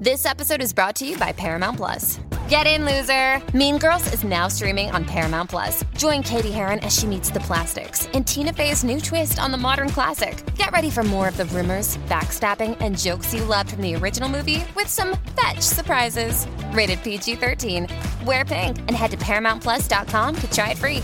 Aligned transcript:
This 0.00 0.26
episode 0.26 0.62
is 0.62 0.72
brought 0.72 0.94
to 0.96 1.04
you 1.04 1.18
by 1.18 1.32
Paramount 1.32 1.76
Plus. 1.76 2.20
Get 2.48 2.68
in, 2.68 2.84
loser! 2.84 3.42
Mean 3.52 3.78
Girls 3.78 4.12
is 4.14 4.22
now 4.22 4.46
streaming 4.46 4.92
on 4.92 5.04
Paramount 5.04 5.50
Plus. 5.50 5.84
Join 5.96 6.22
Cady 6.22 6.52
Heron 6.52 6.78
as 6.84 6.96
she 6.96 7.04
meets 7.04 7.30
the 7.30 7.40
plastics 7.40 8.06
in 8.12 8.22
Tina 8.22 8.52
Fey's 8.52 8.84
new 8.84 9.00
twist 9.00 9.40
on 9.40 9.50
the 9.50 9.58
modern 9.58 9.88
classic. 9.88 10.40
Get 10.54 10.70
ready 10.70 10.88
for 10.88 11.02
more 11.02 11.26
of 11.26 11.36
the 11.36 11.46
rumors, 11.46 11.96
backstabbing, 12.06 12.76
and 12.80 12.96
jokes 12.96 13.34
you 13.34 13.42
loved 13.42 13.70
from 13.72 13.82
the 13.82 13.96
original 13.96 14.28
movie 14.28 14.62
with 14.76 14.86
some 14.86 15.16
fetch 15.34 15.62
surprises. 15.62 16.46
Rated 16.70 17.02
PG 17.02 17.34
13. 17.34 17.88
Wear 18.24 18.44
pink 18.44 18.78
and 18.78 18.92
head 18.92 19.10
to 19.10 19.16
ParamountPlus.com 19.16 20.36
to 20.36 20.50
try 20.52 20.70
it 20.70 20.78
free. 20.78 21.02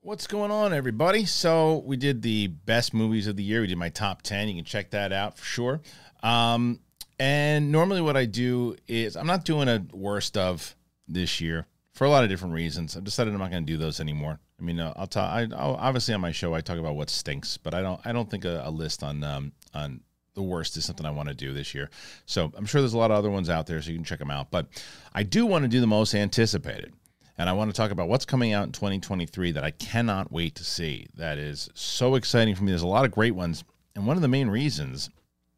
What's 0.00 0.28
going 0.28 0.52
on, 0.52 0.72
everybody? 0.72 1.24
So, 1.24 1.82
we 1.84 1.96
did 1.96 2.22
the 2.22 2.46
best 2.46 2.94
movies 2.94 3.26
of 3.26 3.34
the 3.34 3.42
year. 3.42 3.62
We 3.62 3.66
did 3.66 3.76
my 3.76 3.88
top 3.88 4.22
10. 4.22 4.46
You 4.46 4.54
can 4.54 4.64
check 4.64 4.90
that 4.90 5.12
out 5.12 5.36
for 5.36 5.44
sure. 5.44 5.80
Um, 6.26 6.80
and 7.20 7.70
normally, 7.70 8.00
what 8.00 8.16
I 8.16 8.24
do 8.24 8.76
is 8.88 9.16
I'm 9.16 9.28
not 9.28 9.44
doing 9.44 9.68
a 9.68 9.82
worst 9.92 10.36
of 10.36 10.74
this 11.06 11.40
year 11.40 11.66
for 11.92 12.04
a 12.04 12.10
lot 12.10 12.24
of 12.24 12.30
different 12.30 12.52
reasons. 12.52 12.96
I've 12.96 13.04
decided 13.04 13.32
I'm 13.32 13.38
not 13.38 13.52
going 13.52 13.64
to 13.64 13.72
do 13.72 13.78
those 13.78 14.00
anymore. 14.00 14.40
I 14.58 14.62
mean, 14.62 14.80
uh, 14.80 14.92
I'll 14.96 15.06
talk. 15.06 15.30
I 15.32 15.46
I'll, 15.56 15.76
obviously 15.76 16.14
on 16.14 16.20
my 16.20 16.32
show 16.32 16.52
I 16.52 16.60
talk 16.60 16.78
about 16.78 16.96
what 16.96 17.10
stinks, 17.10 17.56
but 17.56 17.74
I 17.74 17.80
don't. 17.80 18.00
I 18.04 18.12
don't 18.12 18.28
think 18.28 18.44
a, 18.44 18.62
a 18.64 18.70
list 18.70 19.04
on 19.04 19.22
um, 19.22 19.52
on 19.72 20.00
the 20.34 20.42
worst 20.42 20.76
is 20.76 20.84
something 20.84 21.06
I 21.06 21.10
want 21.10 21.28
to 21.28 21.34
do 21.34 21.52
this 21.52 21.74
year. 21.74 21.90
So 22.26 22.52
I'm 22.56 22.66
sure 22.66 22.80
there's 22.80 22.92
a 22.92 22.98
lot 22.98 23.12
of 23.12 23.16
other 23.16 23.30
ones 23.30 23.48
out 23.48 23.66
there, 23.68 23.80
so 23.80 23.90
you 23.90 23.96
can 23.96 24.04
check 24.04 24.18
them 24.18 24.30
out. 24.30 24.50
But 24.50 24.66
I 25.14 25.22
do 25.22 25.46
want 25.46 25.62
to 25.62 25.68
do 25.68 25.80
the 25.80 25.86
most 25.86 26.14
anticipated. 26.14 26.92
And 27.38 27.50
I 27.50 27.52
want 27.52 27.70
to 27.70 27.76
talk 27.76 27.90
about 27.90 28.08
what's 28.08 28.24
coming 28.24 28.54
out 28.54 28.64
in 28.64 28.72
2023 28.72 29.52
that 29.52 29.64
I 29.64 29.70
cannot 29.70 30.32
wait 30.32 30.54
to 30.54 30.64
see. 30.64 31.06
That 31.16 31.36
is 31.36 31.68
so 31.74 32.14
exciting 32.14 32.54
for 32.54 32.64
me. 32.64 32.72
There's 32.72 32.80
a 32.80 32.86
lot 32.86 33.04
of 33.04 33.10
great 33.10 33.34
ones. 33.34 33.62
And 33.94 34.06
one 34.06 34.16
of 34.16 34.22
the 34.22 34.28
main 34.28 34.48
reasons, 34.48 35.10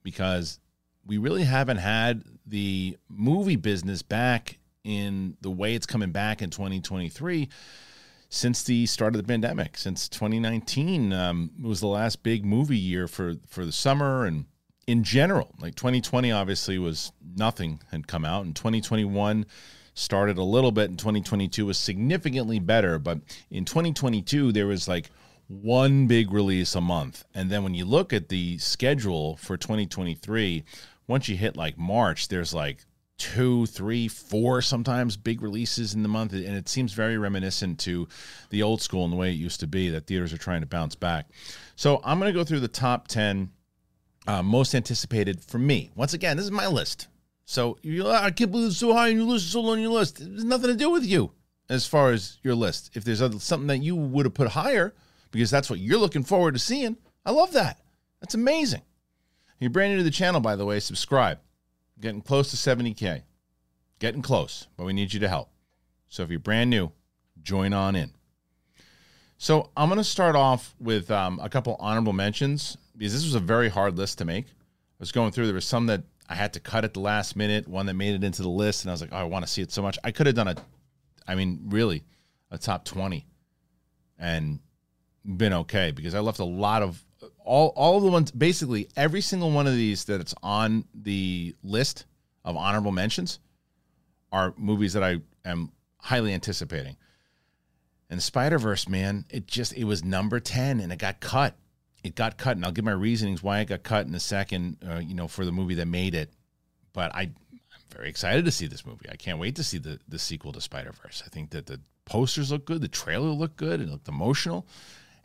because 0.09 0.59
we 1.07 1.19
really 1.19 1.45
haven't 1.45 1.77
had 1.77 2.25
the 2.47 2.97
movie 3.11 3.57
business 3.57 4.01
back 4.01 4.59
in 4.85 5.37
the 5.43 5.51
way 5.51 5.75
it's 5.75 5.85
coming 5.85 6.13
back 6.13 6.41
in 6.41 6.49
2023 6.49 7.47
since 8.31 8.63
the 8.63 8.87
start 8.87 9.15
of 9.15 9.21
the 9.21 9.29
pandemic. 9.29 9.77
Since 9.77 10.09
2019 10.09 11.13
um, 11.13 11.51
was 11.61 11.81
the 11.81 11.89
last 11.89 12.23
big 12.23 12.43
movie 12.43 12.79
year 12.79 13.07
for, 13.07 13.35
for 13.47 13.67
the 13.67 13.73
summer 13.73 14.25
and 14.25 14.47
in 14.87 15.05
general. 15.05 15.55
Like 15.61 15.75
2020 15.75 16.33
obviously 16.33 16.79
was 16.79 17.13
nothing 17.37 17.81
had 17.91 18.07
come 18.07 18.25
out, 18.25 18.47
and 18.47 18.57
2021 18.57 19.45
started 19.93 20.39
a 20.39 20.43
little 20.43 20.73
bit, 20.73 20.89
and 20.89 20.99
2022 20.99 21.67
was 21.67 21.77
significantly 21.77 22.61
better. 22.61 22.99
But 22.99 23.19
in 23.51 23.67
2022, 23.67 24.53
there 24.53 24.67
was 24.67 24.89
like 24.89 25.11
one 25.49 26.07
big 26.07 26.31
release 26.31 26.75
a 26.75 26.81
month. 26.81 27.25
And 27.35 27.51
then 27.51 27.65
when 27.65 27.75
you 27.75 27.85
look 27.85 28.13
at 28.13 28.29
the 28.29 28.59
schedule 28.59 29.37
for 29.37 29.57
2023, 29.57 30.65
once 31.07 31.29
you 31.29 31.37
hit 31.37 31.57
like 31.57 31.79
March, 31.79 32.29
there's 32.29 32.53
like 32.53 32.85
two, 33.17 33.67
three, 33.67 34.07
four 34.07 34.63
sometimes 34.63 35.17
big 35.17 35.43
releases 35.43 35.95
in 35.95 36.03
the 36.03 36.09
month. 36.09 36.33
And 36.33 36.45
it 36.45 36.69
seems 36.69 36.93
very 36.93 37.19
reminiscent 37.19 37.81
to 37.81 38.07
the 38.51 38.63
old 38.63 38.83
school 38.83 39.05
and 39.05 39.13
the 39.13 39.17
way 39.17 39.31
it 39.31 39.35
used 39.35 39.61
to 39.61 39.67
be 39.67 39.89
that 39.91 40.07
theaters 40.07 40.33
are 40.33 40.39
trying 40.39 40.61
to 40.61 40.67
bounce 40.67 40.95
back. 40.95 41.31
So 41.77 42.01
I'm 42.05 42.19
going 42.21 42.33
to 42.33 42.39
go 42.39 42.45
through 42.45 42.61
the 42.61 42.69
top 42.69 43.09
10 43.09 43.51
uh, 44.27 44.43
most 44.43 44.75
anticipated 44.75 45.41
for 45.41 45.59
me. 45.59 45.91
Once 45.95 46.13
again, 46.13 46.37
this 46.37 46.45
is 46.45 46.53
my 46.53 46.67
list. 46.67 47.09
So 47.47 47.79
you, 47.81 48.07
I 48.07 48.31
can't 48.31 48.51
believe 48.51 48.69
it's 48.69 48.77
so 48.77 48.93
high 48.93 49.09
and 49.09 49.19
you 49.19 49.25
list, 49.25 49.51
so 49.51 49.63
low 49.63 49.73
on 49.73 49.81
your 49.81 49.91
list. 49.91 50.19
There's 50.19 50.45
nothing 50.45 50.69
to 50.69 50.77
do 50.77 50.91
with 50.91 51.05
you 51.05 51.33
as 51.71 51.87
far 51.87 52.11
as 52.13 52.37
your 52.43 52.55
list. 52.55 52.91
If 52.95 53.05
there's 53.05 53.21
something 53.43 53.69
that 53.69 53.79
you 53.79 53.97
would 53.97 54.27
have 54.27 54.35
put 54.35 54.49
higher 54.49 54.93
because 55.31 55.51
that's 55.51 55.71
what 55.71 55.79
you're 55.79 55.99
looking 55.99 56.25
forward 56.25 56.55
to 56.55 56.59
seeing, 56.59 56.97
I 57.25 57.31
love 57.31 57.53
that. 57.53 57.81
That's 58.21 58.35
amazing. 58.35 58.83
If 59.57 59.63
you're 59.63 59.71
brand 59.71 59.93
new 59.93 59.99
to 59.99 60.05
the 60.05 60.11
channel, 60.11 60.41
by 60.41 60.57
the 60.57 60.65
way, 60.65 60.81
subscribe. 60.81 61.39
Getting 62.01 62.23
close 62.23 62.51
to 62.51 62.57
70K. 62.57 63.23
Getting 63.99 64.23
close, 64.23 64.69
but 64.77 64.85
we 64.85 64.93
need 64.93 65.13
you 65.13 65.21
to 65.21 65.29
help. 65.29 65.51
So 66.09 66.23
if 66.23 66.31
you're 66.31 66.39
brand 66.39 66.71
new, 66.71 66.93
join 67.43 67.73
on 67.73 67.97
in. 67.97 68.13
So 69.37 69.71
I'm 69.77 69.89
going 69.89 69.99
to 69.99 70.05
start 70.05 70.37
off 70.37 70.75
with 70.81 71.11
um, 71.11 71.39
a 71.43 71.49
couple 71.49 71.77
honorable 71.79 72.13
mentions 72.13 72.77
because 72.97 73.13
this 73.13 73.25
was 73.25 73.35
a 73.35 73.41
very 73.41 73.69
hard 73.69 73.97
list 73.97 74.19
to 74.19 74.25
make. 74.25 74.47
I 74.47 75.01
was 75.01 75.13
going 75.13 75.33
through, 75.33 75.47
there 75.47 75.55
was 75.55 75.65
some 75.65 75.87
that 75.87 76.03
I 76.29 76.35
had 76.35 76.53
to 76.55 76.61
cut 76.61 76.85
at 76.85 76.95
the 76.95 77.01
last 77.01 77.37
minute, 77.37 77.69
one 77.69 77.87
that 77.87 77.95
made 77.95 78.15
it 78.15 78.25
into 78.25 78.43
the 78.43 78.49
list, 78.49 78.85
and 78.85 78.91
I 78.91 78.95
was 78.95 79.01
like, 79.01 79.13
oh, 79.13 79.17
I 79.17 79.25
want 79.25 79.47
to 79.47 79.51
see 79.51 79.63
it 79.63 79.71
so 79.71 79.81
much. 79.81 79.99
I 80.03 80.11
could 80.11 80.27
have 80.27 80.35
done 80.35 80.49
a, 80.49 80.57
I 81.27 81.35
mean, 81.35 81.61
really, 81.69 82.05
a 82.51 82.59
top 82.59 82.85
20 82.85 83.25
and 84.19 84.59
been 85.37 85.53
okay 85.53 85.91
because 85.91 86.15
I 86.15 86.21
left 86.21 86.39
a 86.39 86.45
lot 86.45 86.83
of 86.83 87.05
all 87.45 87.69
all 87.77 87.99
of 87.99 88.03
the 88.03 88.11
ones 88.11 88.31
basically 88.31 88.89
every 88.97 89.21
single 89.21 89.51
one 89.51 89.67
of 89.67 89.75
these 89.75 90.05
that's 90.05 90.35
on 90.43 90.85
the 90.95 91.55
list 91.63 92.07
of 92.45 92.57
honorable 92.57 92.93
mentions 92.93 93.41
are 94.33 94.55
movies 94.57 94.93
that 94.95 95.03
I 95.03 95.21
am 95.45 95.73
highly 96.01 96.33
anticipating. 96.33 96.97
And 98.11 98.23
Spider 98.23 98.59
Verse, 98.59 98.89
man, 98.89 99.27
it 99.31 99.47
just 99.47 99.75
it 99.75 99.85
was 99.85 100.03
number 100.05 100.41
ten 100.41 100.81
and 100.81 100.93
it 100.93 100.99
got 100.99 101.21
cut. 101.21 101.57
It 102.05 102.15
got 102.15 102.39
cut, 102.39 102.57
and 102.57 102.65
I'll 102.65 102.73
give 102.73 102.85
my 102.85 102.93
reasonings 102.93 103.43
why 103.43 103.61
it 103.61 103.67
got 103.67 103.83
cut 103.83 104.07
in 104.07 104.15
a 104.15 104.21
second. 104.21 104.79
Uh, 104.89 104.99
you 104.99 105.15
know, 105.15 105.29
for 105.29 105.45
the 105.45 105.53
movie 105.53 105.75
that 105.75 105.87
made 105.87 106.15
it. 106.15 106.31
But 106.93 107.15
I, 107.15 107.23
I'm 107.23 107.61
very 107.95 108.09
excited 108.09 108.45
to 108.45 108.51
see 108.51 108.67
this 108.67 108.87
movie. 108.87 109.11
I 109.11 109.17
can't 109.17 109.39
wait 109.39 109.57
to 109.57 109.65
see 109.65 109.79
the 109.79 109.99
the 110.09 110.19
sequel 110.19 110.53
to 110.53 110.61
Spider 110.61 110.93
Verse. 111.03 111.23
I 111.27 111.29
think 111.29 111.51
that 111.51 111.67
the 111.67 111.81
posters 112.07 112.51
look 112.51 112.65
good, 112.65 112.81
the 112.81 112.89
trailer 112.89 113.29
looked 113.29 113.57
good, 113.57 113.81
it 113.81 113.91
looked 113.91 114.09
emotional, 114.09 114.67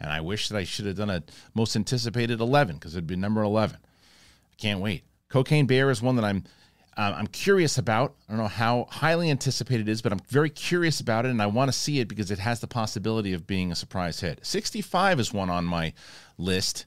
and 0.04 0.12
I 0.12 0.22
wish 0.22 0.50
that 0.50 0.58
I 0.58 0.66
should 0.66 0.86
have 0.86 0.98
done 0.98 1.10
a 1.10 1.24
most 1.56 1.76
anticipated 1.76 2.42
eleven 2.42 2.76
because 2.76 2.94
it'd 2.94 3.08
be 3.08 3.16
number 3.16 3.42
eleven. 3.42 3.78
I 3.82 4.56
can't 4.58 4.82
wait. 4.82 5.04
Cocaine 5.30 5.66
Bear 5.66 5.90
is 5.90 6.02
one 6.02 6.18
that 6.18 6.26
I'm 6.26 6.44
uh, 6.96 7.14
I'm 7.16 7.28
curious 7.28 7.78
about. 7.80 8.14
I 8.28 8.34
don't 8.34 8.42
know 8.42 8.48
how 8.48 8.88
highly 8.92 9.32
anticipated 9.32 9.88
it 9.88 9.92
is, 9.92 10.02
but 10.04 10.12
I'm 10.12 10.22
very 10.30 10.50
curious 10.50 11.00
about 11.00 11.26
it, 11.26 11.30
and 11.30 11.42
I 11.42 11.48
want 11.48 11.72
to 11.72 11.78
see 11.78 12.00
it 12.00 12.08
because 12.08 12.30
it 12.30 12.38
has 12.40 12.60
the 12.60 12.68
possibility 12.68 13.34
of 13.34 13.48
being 13.48 13.72
a 13.72 13.76
surprise 13.76 14.20
hit. 14.20 14.46
65 14.46 15.20
is 15.20 15.34
one 15.34 15.50
on 15.50 15.66
my 15.66 15.94
list 16.38 16.86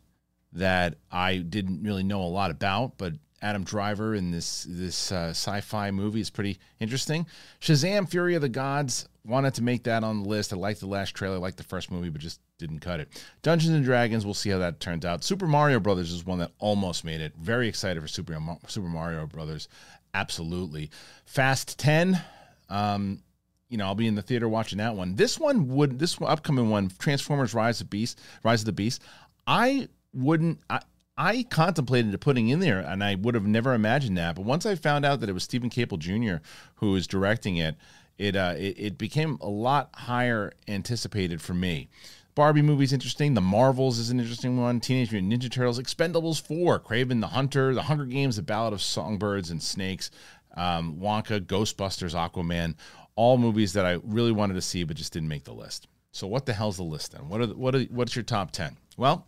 that 0.52 0.94
I 1.10 1.38
didn't 1.38 1.82
really 1.82 2.04
know 2.04 2.22
a 2.22 2.24
lot 2.24 2.50
about, 2.50 2.98
but 2.98 3.14
Adam 3.42 3.64
Driver 3.64 4.14
in 4.14 4.30
this 4.30 4.66
this 4.68 5.10
uh, 5.10 5.30
sci-fi 5.30 5.90
movie 5.90 6.20
is 6.20 6.30
pretty 6.30 6.58
interesting. 6.78 7.26
Shazam: 7.60 8.08
Fury 8.08 8.34
of 8.34 8.42
the 8.42 8.48
Gods 8.48 9.08
wanted 9.26 9.54
to 9.54 9.62
make 9.62 9.84
that 9.84 10.04
on 10.04 10.22
the 10.22 10.28
list. 10.28 10.52
I 10.52 10.56
liked 10.56 10.80
the 10.80 10.86
last 10.86 11.14
trailer, 11.14 11.36
I 11.36 11.38
liked 11.38 11.56
the 11.56 11.64
first 11.64 11.90
movie, 11.90 12.08
but 12.08 12.20
just 12.20 12.40
didn't 12.58 12.80
cut 12.80 13.00
it. 13.00 13.08
Dungeons 13.42 13.74
and 13.74 13.84
Dragons, 13.84 14.24
we'll 14.24 14.34
see 14.34 14.50
how 14.50 14.58
that 14.58 14.80
turns 14.80 15.04
out. 15.04 15.24
Super 15.24 15.46
Mario 15.46 15.80
Brothers 15.80 16.12
is 16.12 16.24
one 16.24 16.38
that 16.38 16.52
almost 16.58 17.04
made 17.04 17.20
it. 17.20 17.34
Very 17.36 17.68
excited 17.68 18.00
for 18.00 18.08
Super 18.08 18.38
Super 18.68 18.88
Mario 18.88 19.26
Brothers. 19.26 19.68
Absolutely. 20.14 20.90
Fast 21.24 21.78
10. 21.78 22.20
Um, 22.68 23.22
you 23.68 23.76
know, 23.76 23.86
I'll 23.86 23.94
be 23.94 24.06
in 24.06 24.14
the 24.14 24.22
theater 24.22 24.48
watching 24.48 24.78
that 24.78 24.94
one. 24.94 25.16
This 25.16 25.38
one 25.38 25.68
would 25.68 25.98
this 25.98 26.16
upcoming 26.20 26.70
one, 26.70 26.90
Transformers 26.98 27.52
Rise 27.52 27.80
of 27.80 27.90
Beast, 27.90 28.20
Rise 28.44 28.60
of 28.62 28.66
the 28.66 28.72
Beast. 28.72 29.02
I 29.46 29.88
wouldn't 30.14 30.60
I, 30.70 30.80
I 31.18 31.42
contemplated 31.44 32.18
putting 32.20 32.48
in 32.48 32.60
there 32.60 32.80
and 32.80 33.02
I 33.02 33.14
would 33.16 33.34
have 33.34 33.46
never 33.46 33.74
imagined 33.74 34.18
that. 34.18 34.36
But 34.36 34.44
once 34.44 34.66
I 34.66 34.74
found 34.74 35.04
out 35.04 35.20
that 35.20 35.28
it 35.28 35.32
was 35.32 35.44
Steven 35.44 35.70
Caple 35.70 35.98
Jr. 35.98 36.42
who 36.76 36.92
was 36.92 37.06
directing 37.06 37.56
it, 37.56 37.76
it 38.18 38.36
uh 38.36 38.54
it, 38.56 38.74
it 38.78 38.98
became 38.98 39.38
a 39.40 39.48
lot 39.48 39.90
higher 39.94 40.52
anticipated 40.68 41.40
for 41.40 41.54
me. 41.54 41.88
Barbie 42.34 42.62
movie's 42.62 42.92
interesting. 42.92 43.32
The 43.32 43.40
Marvels 43.40 43.98
is 43.98 44.10
an 44.10 44.20
interesting 44.20 44.58
one. 44.60 44.78
Teenage 44.78 45.10
Mutant 45.10 45.32
Ninja 45.32 45.50
Turtles, 45.50 45.80
Expendables 45.80 46.40
4, 46.42 46.80
Kraven 46.80 47.22
the 47.22 47.28
Hunter, 47.28 47.74
The 47.74 47.84
Hunger 47.84 48.04
Games, 48.04 48.36
The 48.36 48.42
Ballad 48.42 48.74
of 48.74 48.82
Songbirds 48.82 49.50
and 49.50 49.62
Snakes, 49.62 50.10
um, 50.54 50.98
Wonka, 51.00 51.40
Ghostbusters, 51.40 52.14
Aquaman, 52.14 52.74
all 53.14 53.38
movies 53.38 53.72
that 53.72 53.86
I 53.86 54.00
really 54.04 54.32
wanted 54.32 54.52
to 54.54 54.60
see 54.60 54.84
but 54.84 54.98
just 54.98 55.14
didn't 55.14 55.30
make 55.30 55.44
the 55.44 55.54
list. 55.54 55.88
So 56.12 56.26
what 56.26 56.44
the 56.44 56.52
hell's 56.52 56.76
the 56.76 56.82
list 56.82 57.12
then? 57.12 57.28
What 57.30 57.40
are 57.40 57.46
the, 57.46 57.56
what 57.56 57.74
are, 57.74 57.82
what's 57.84 58.14
your 58.14 58.22
top 58.22 58.50
10? 58.50 58.76
Well, 58.98 59.26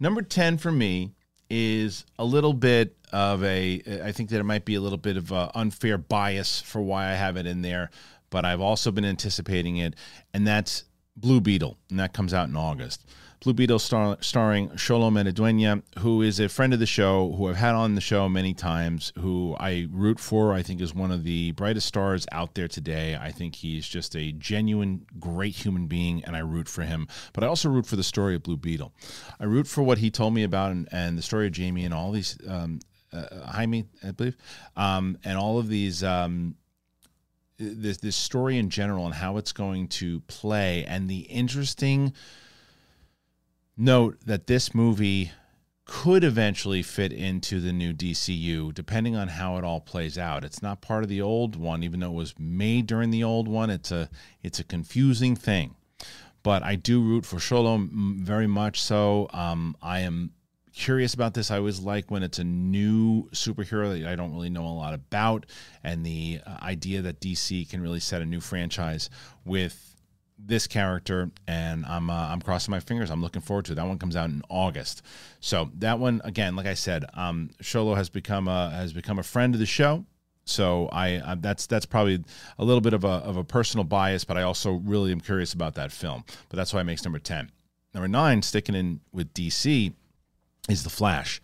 number 0.00 0.22
10 0.22 0.58
for 0.58 0.72
me 0.72 1.12
is 1.50 2.04
a 2.18 2.24
little 2.24 2.52
bit 2.52 2.96
of 3.12 3.42
a 3.42 3.82
I 4.04 4.12
think 4.12 4.30
that 4.30 4.40
it 4.40 4.44
might 4.44 4.64
be 4.64 4.74
a 4.74 4.80
little 4.80 4.98
bit 4.98 5.16
of 5.16 5.32
unfair 5.32 5.98
bias 5.98 6.60
for 6.60 6.80
why 6.80 7.10
I 7.10 7.14
have 7.14 7.36
it 7.36 7.46
in 7.46 7.62
there, 7.62 7.90
but 8.30 8.44
I've 8.44 8.60
also 8.60 8.90
been 8.90 9.04
anticipating 9.04 9.78
it 9.78 9.94
and 10.34 10.46
that's 10.46 10.84
Blue 11.20 11.40
Beetle, 11.40 11.76
and 11.90 11.98
that 11.98 12.12
comes 12.12 12.32
out 12.32 12.48
in 12.48 12.56
August. 12.56 13.04
Blue 13.40 13.52
Beetle 13.52 13.78
star, 13.78 14.18
starring 14.20 14.68
Xolo 14.70 15.12
Maridueña, 15.12 15.82
who 16.00 16.22
is 16.22 16.40
a 16.40 16.48
friend 16.48 16.72
of 16.72 16.80
the 16.80 16.86
show, 16.86 17.32
who 17.34 17.48
I've 17.48 17.56
had 17.56 17.76
on 17.76 17.94
the 17.94 18.00
show 18.00 18.28
many 18.28 18.52
times, 18.52 19.12
who 19.16 19.54
I 19.60 19.86
root 19.92 20.18
for. 20.18 20.52
I 20.52 20.62
think 20.62 20.80
is 20.80 20.92
one 20.92 21.12
of 21.12 21.22
the 21.22 21.52
brightest 21.52 21.86
stars 21.86 22.26
out 22.32 22.54
there 22.54 22.66
today. 22.66 23.16
I 23.16 23.30
think 23.30 23.54
he's 23.54 23.86
just 23.86 24.16
a 24.16 24.32
genuine, 24.32 25.06
great 25.20 25.54
human 25.54 25.86
being, 25.86 26.24
and 26.24 26.34
I 26.34 26.40
root 26.40 26.68
for 26.68 26.82
him. 26.82 27.06
But 27.32 27.44
I 27.44 27.46
also 27.46 27.68
root 27.68 27.86
for 27.86 27.94
the 27.94 28.02
story 28.02 28.34
of 28.34 28.42
Blue 28.42 28.56
Beetle. 28.56 28.92
I 29.38 29.44
root 29.44 29.68
for 29.68 29.82
what 29.82 29.98
he 29.98 30.10
told 30.10 30.34
me 30.34 30.42
about 30.42 30.72
and, 30.72 30.88
and 30.90 31.16
the 31.16 31.22
story 31.22 31.46
of 31.46 31.52
Jamie 31.52 31.84
and 31.84 31.94
all 31.94 32.10
these, 32.10 32.36
um, 32.48 32.80
uh, 33.12 33.46
Jaime, 33.52 33.86
I 34.02 34.10
believe, 34.10 34.36
um, 34.76 35.16
and 35.22 35.38
all 35.38 35.60
of 35.60 35.68
these. 35.68 36.02
Um, 36.02 36.56
this 37.58 37.98
this 37.98 38.16
story 38.16 38.56
in 38.58 38.70
general 38.70 39.04
and 39.06 39.14
how 39.14 39.36
it's 39.36 39.52
going 39.52 39.88
to 39.88 40.20
play 40.20 40.84
and 40.84 41.08
the 41.08 41.20
interesting 41.20 42.12
note 43.76 44.16
that 44.24 44.46
this 44.46 44.74
movie 44.74 45.32
could 45.84 46.22
eventually 46.22 46.82
fit 46.82 47.14
into 47.14 47.60
the 47.60 47.72
new 47.72 47.94
DCU, 47.94 48.74
depending 48.74 49.16
on 49.16 49.26
how 49.28 49.56
it 49.56 49.64
all 49.64 49.80
plays 49.80 50.18
out. 50.18 50.44
It's 50.44 50.60
not 50.62 50.82
part 50.82 51.02
of 51.02 51.08
the 51.08 51.22
old 51.22 51.56
one, 51.56 51.82
even 51.82 52.00
though 52.00 52.10
it 52.10 52.14
was 52.14 52.34
made 52.38 52.86
during 52.86 53.10
the 53.10 53.24
old 53.24 53.48
one. 53.48 53.70
It's 53.70 53.90
a 53.90 54.10
it's 54.42 54.60
a 54.60 54.64
confusing 54.64 55.34
thing, 55.34 55.76
but 56.42 56.62
I 56.62 56.76
do 56.76 57.00
root 57.00 57.24
for 57.24 57.36
Xolo 57.36 57.88
very 58.20 58.46
much. 58.46 58.82
So 58.82 59.28
um, 59.32 59.76
I 59.80 60.00
am 60.00 60.32
curious 60.78 61.12
about 61.12 61.34
this. 61.34 61.50
I 61.50 61.58
always 61.58 61.80
like 61.80 62.10
when 62.10 62.22
it's 62.22 62.38
a 62.38 62.44
new 62.44 63.28
superhero 63.30 63.98
that 63.98 64.08
I 64.08 64.14
don't 64.14 64.32
really 64.32 64.48
know 64.48 64.64
a 64.64 64.72
lot 64.72 64.94
about, 64.94 65.44
and 65.82 66.06
the 66.06 66.40
uh, 66.46 66.56
idea 66.62 67.02
that 67.02 67.20
DC 67.20 67.68
can 67.68 67.82
really 67.82 67.98
set 68.00 68.22
a 68.22 68.24
new 68.24 68.40
franchise 68.40 69.10
with 69.44 69.96
this 70.38 70.68
character, 70.68 71.30
and 71.48 71.84
I'm 71.84 72.08
uh, 72.08 72.28
I'm 72.28 72.40
crossing 72.40 72.70
my 72.70 72.78
fingers. 72.78 73.10
I'm 73.10 73.20
looking 73.20 73.42
forward 73.42 73.64
to 73.66 73.72
it. 73.72 73.74
That 73.74 73.86
one 73.86 73.98
comes 73.98 74.14
out 74.14 74.30
in 74.30 74.42
August, 74.48 75.02
so 75.40 75.68
that 75.78 75.98
one 75.98 76.20
again, 76.22 76.54
like 76.54 76.66
I 76.66 76.74
said, 76.74 77.04
um, 77.14 77.50
Xolo 77.60 77.96
has 77.96 78.08
become 78.08 78.46
a 78.46 78.70
has 78.70 78.92
become 78.92 79.18
a 79.18 79.24
friend 79.24 79.54
of 79.54 79.60
the 79.60 79.66
show. 79.66 80.04
So 80.44 80.88
I, 80.92 81.32
I, 81.32 81.34
that's 81.34 81.66
that's 81.66 81.86
probably 81.86 82.24
a 82.56 82.64
little 82.64 82.80
bit 82.80 82.94
of 82.94 83.02
a 83.04 83.08
of 83.08 83.36
a 83.36 83.44
personal 83.44 83.84
bias, 83.84 84.24
but 84.24 84.38
I 84.38 84.42
also 84.42 84.72
really 84.72 85.10
am 85.10 85.20
curious 85.20 85.52
about 85.54 85.74
that 85.74 85.90
film. 85.90 86.24
But 86.48 86.56
that's 86.56 86.72
why 86.72 86.80
it 86.80 86.84
makes 86.84 87.04
number 87.04 87.18
ten. 87.18 87.50
Number 87.92 88.08
nine, 88.08 88.42
sticking 88.42 88.76
in 88.76 89.00
with 89.12 89.34
DC, 89.34 89.92
is 90.68 90.84
The 90.84 90.90
Flash. 90.90 91.40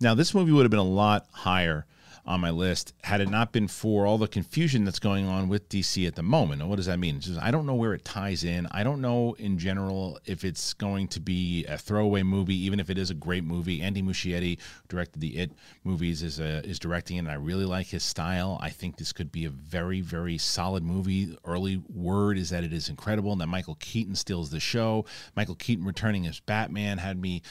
Now 0.00 0.14
this 0.14 0.34
movie 0.34 0.52
would 0.52 0.64
have 0.64 0.70
been 0.70 0.80
a 0.80 0.82
lot 0.82 1.26
higher 1.30 1.86
on 2.24 2.40
my 2.40 2.50
list 2.50 2.94
had 3.02 3.20
it 3.20 3.28
not 3.28 3.50
been 3.50 3.66
for 3.66 4.06
all 4.06 4.16
the 4.16 4.28
confusion 4.28 4.84
that's 4.84 5.00
going 5.00 5.26
on 5.26 5.48
with 5.48 5.68
DC 5.68 6.06
at 6.06 6.14
the 6.14 6.22
moment. 6.22 6.60
And 6.60 6.70
what 6.70 6.76
does 6.76 6.86
that 6.86 7.00
mean? 7.00 7.18
Just, 7.18 7.40
I 7.40 7.50
don't 7.50 7.66
know 7.66 7.74
where 7.74 7.94
it 7.94 8.04
ties 8.04 8.44
in. 8.44 8.68
I 8.70 8.84
don't 8.84 9.00
know 9.00 9.34
in 9.40 9.58
general 9.58 10.20
if 10.24 10.44
it's 10.44 10.72
going 10.72 11.08
to 11.08 11.20
be 11.20 11.64
a 11.66 11.76
throwaway 11.76 12.22
movie, 12.22 12.54
even 12.64 12.78
if 12.78 12.90
it 12.90 12.98
is 12.98 13.10
a 13.10 13.14
great 13.14 13.42
movie. 13.42 13.82
Andy 13.82 14.02
Muschietti 14.02 14.58
directed 14.88 15.20
the 15.20 15.36
It 15.36 15.52
movies, 15.82 16.22
is 16.22 16.38
a, 16.38 16.64
is 16.64 16.78
directing 16.78 17.16
it, 17.16 17.20
and 17.20 17.30
I 17.30 17.34
really 17.34 17.64
like 17.64 17.88
his 17.88 18.04
style. 18.04 18.56
I 18.60 18.70
think 18.70 18.96
this 18.96 19.12
could 19.12 19.32
be 19.32 19.44
a 19.44 19.50
very 19.50 20.00
very 20.00 20.38
solid 20.38 20.84
movie. 20.84 21.36
Early 21.44 21.82
word 21.92 22.38
is 22.38 22.50
that 22.50 22.62
it 22.62 22.72
is 22.72 22.88
incredible, 22.88 23.32
and 23.32 23.40
that 23.40 23.48
Michael 23.48 23.76
Keaton 23.80 24.14
steals 24.14 24.50
the 24.50 24.60
show. 24.60 25.04
Michael 25.34 25.56
Keaton 25.56 25.84
returning 25.84 26.26
as 26.28 26.38
Batman 26.38 26.98
had 26.98 27.20
me 27.20 27.42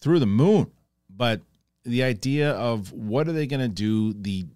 through 0.00 0.18
the 0.18 0.26
moon. 0.26 0.70
But 1.08 1.42
the 1.84 2.02
idea 2.02 2.52
of 2.52 2.92
what 2.92 3.28
are 3.28 3.32
they 3.32 3.46
going 3.46 3.60
to 3.60 3.68
do, 3.68 4.12
the 4.12 4.46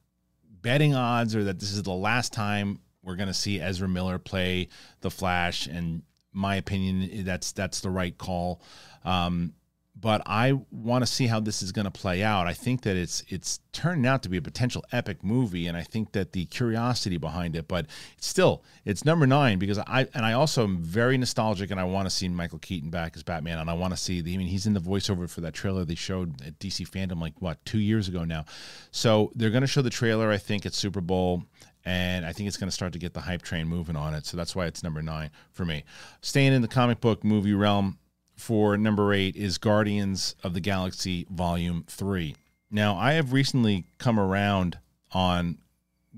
betting 0.60 0.94
odds 0.94 1.34
are 1.34 1.44
that 1.44 1.58
this 1.58 1.72
is 1.72 1.82
the 1.82 1.92
last 1.92 2.32
time 2.32 2.78
we're 3.02 3.16
going 3.16 3.28
to 3.28 3.34
see 3.34 3.60
Ezra 3.60 3.88
Miller 3.88 4.18
play 4.18 4.68
the 5.00 5.10
Flash, 5.10 5.66
and 5.66 6.02
my 6.32 6.56
opinion, 6.56 7.24
that's 7.24 7.52
that's 7.52 7.80
the 7.80 7.90
right 7.90 8.16
call. 8.16 8.62
Um, 9.04 9.54
but 10.02 10.20
I 10.26 10.60
want 10.72 11.06
to 11.06 11.10
see 11.10 11.28
how 11.28 11.38
this 11.38 11.62
is 11.62 11.70
going 11.70 11.84
to 11.84 11.90
play 11.90 12.24
out. 12.24 12.48
I 12.48 12.54
think 12.54 12.82
that 12.82 12.96
it's 12.96 13.22
it's 13.28 13.60
turned 13.72 14.04
out 14.04 14.24
to 14.24 14.28
be 14.28 14.36
a 14.36 14.42
potential 14.42 14.84
epic 14.90 15.22
movie, 15.22 15.68
and 15.68 15.76
I 15.76 15.82
think 15.82 16.10
that 16.12 16.32
the 16.32 16.44
curiosity 16.46 17.18
behind 17.18 17.54
it. 17.54 17.68
But 17.68 17.86
still, 18.18 18.64
it's 18.84 19.04
number 19.04 19.28
nine 19.28 19.60
because 19.60 19.78
I 19.78 20.08
and 20.12 20.26
I 20.26 20.32
also 20.32 20.64
am 20.64 20.78
very 20.78 21.16
nostalgic, 21.16 21.70
and 21.70 21.78
I 21.78 21.84
want 21.84 22.06
to 22.06 22.10
see 22.10 22.28
Michael 22.28 22.58
Keaton 22.58 22.90
back 22.90 23.16
as 23.16 23.22
Batman, 23.22 23.60
and 23.60 23.70
I 23.70 23.74
want 23.74 23.92
to 23.92 23.96
see. 23.96 24.20
The, 24.20 24.34
I 24.34 24.36
mean, 24.36 24.48
he's 24.48 24.66
in 24.66 24.74
the 24.74 24.80
voiceover 24.80 25.30
for 25.30 25.40
that 25.40 25.54
trailer 25.54 25.84
they 25.84 25.94
showed 25.94 26.42
at 26.44 26.58
DC 26.58 26.88
Fandom 26.90 27.20
like 27.20 27.34
what 27.38 27.64
two 27.64 27.78
years 27.78 28.08
ago 28.08 28.24
now. 28.24 28.44
So 28.90 29.30
they're 29.36 29.50
going 29.50 29.62
to 29.62 29.68
show 29.68 29.82
the 29.82 29.90
trailer. 29.90 30.32
I 30.32 30.38
think 30.38 30.66
at 30.66 30.74
Super 30.74 31.00
Bowl 31.00 31.44
and 31.84 32.24
I 32.24 32.32
think 32.32 32.46
it's 32.46 32.56
going 32.56 32.68
to 32.68 32.74
start 32.74 32.92
to 32.92 32.98
get 32.98 33.12
the 33.12 33.20
hype 33.20 33.42
train 33.42 33.66
moving 33.66 33.96
on 33.96 34.14
it. 34.14 34.24
So 34.24 34.36
that's 34.36 34.54
why 34.54 34.66
it's 34.66 34.82
number 34.82 35.02
nine 35.02 35.30
for 35.50 35.64
me. 35.64 35.84
Staying 36.20 36.52
in 36.52 36.62
the 36.62 36.68
comic 36.68 37.00
book 37.00 37.24
movie 37.24 37.54
realm, 37.54 37.98
for 38.42 38.76
number 38.76 39.12
eight 39.12 39.36
is 39.36 39.56
Guardians 39.56 40.34
of 40.42 40.52
the 40.52 40.60
Galaxy 40.60 41.26
Volume 41.30 41.84
3. 41.86 42.34
Now, 42.72 42.96
I 42.96 43.12
have 43.12 43.32
recently 43.32 43.84
come 43.98 44.18
around 44.18 44.78
on 45.12 45.58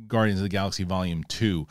Guardians 0.06 0.40
of 0.40 0.44
the 0.44 0.48
Galaxy 0.48 0.84
Volume 0.84 1.22
2. 1.24 1.66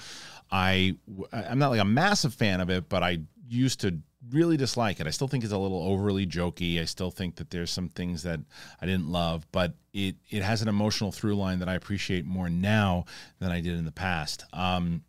I, 0.51 0.95
I'm 1.31 1.57
not 1.57 1.69
like 1.69 1.81
a 1.81 1.85
massive 1.85 2.35
fan 2.35 2.61
of 2.61 2.69
it, 2.69 2.87
but 2.87 3.01
I 3.01 3.21
used 3.49 3.81
to 3.81 3.97
really 4.29 4.55
dislike 4.55 4.99
it. 4.99 5.07
I 5.07 5.09
still 5.09 5.27
think 5.27 5.43
it's 5.43 5.51
a 5.51 5.57
little 5.57 5.81
overly 5.81 6.27
jokey. 6.27 6.79
I 6.79 6.85
still 6.85 7.09
think 7.09 7.37
that 7.37 7.49
there's 7.49 7.71
some 7.71 7.89
things 7.89 8.21
that 8.21 8.39
I 8.79 8.85
didn't 8.85 9.09
love, 9.09 9.47
but 9.51 9.73
it, 9.91 10.17
it 10.29 10.43
has 10.43 10.61
an 10.61 10.67
emotional 10.67 11.11
through 11.11 11.35
line 11.35 11.59
that 11.59 11.69
I 11.69 11.73
appreciate 11.73 12.25
more 12.25 12.49
now 12.49 13.05
than 13.39 13.49
I 13.49 13.59
did 13.59 13.75
in 13.75 13.85
the 13.85 13.91
past. 13.91 14.45
Um, 14.53 15.03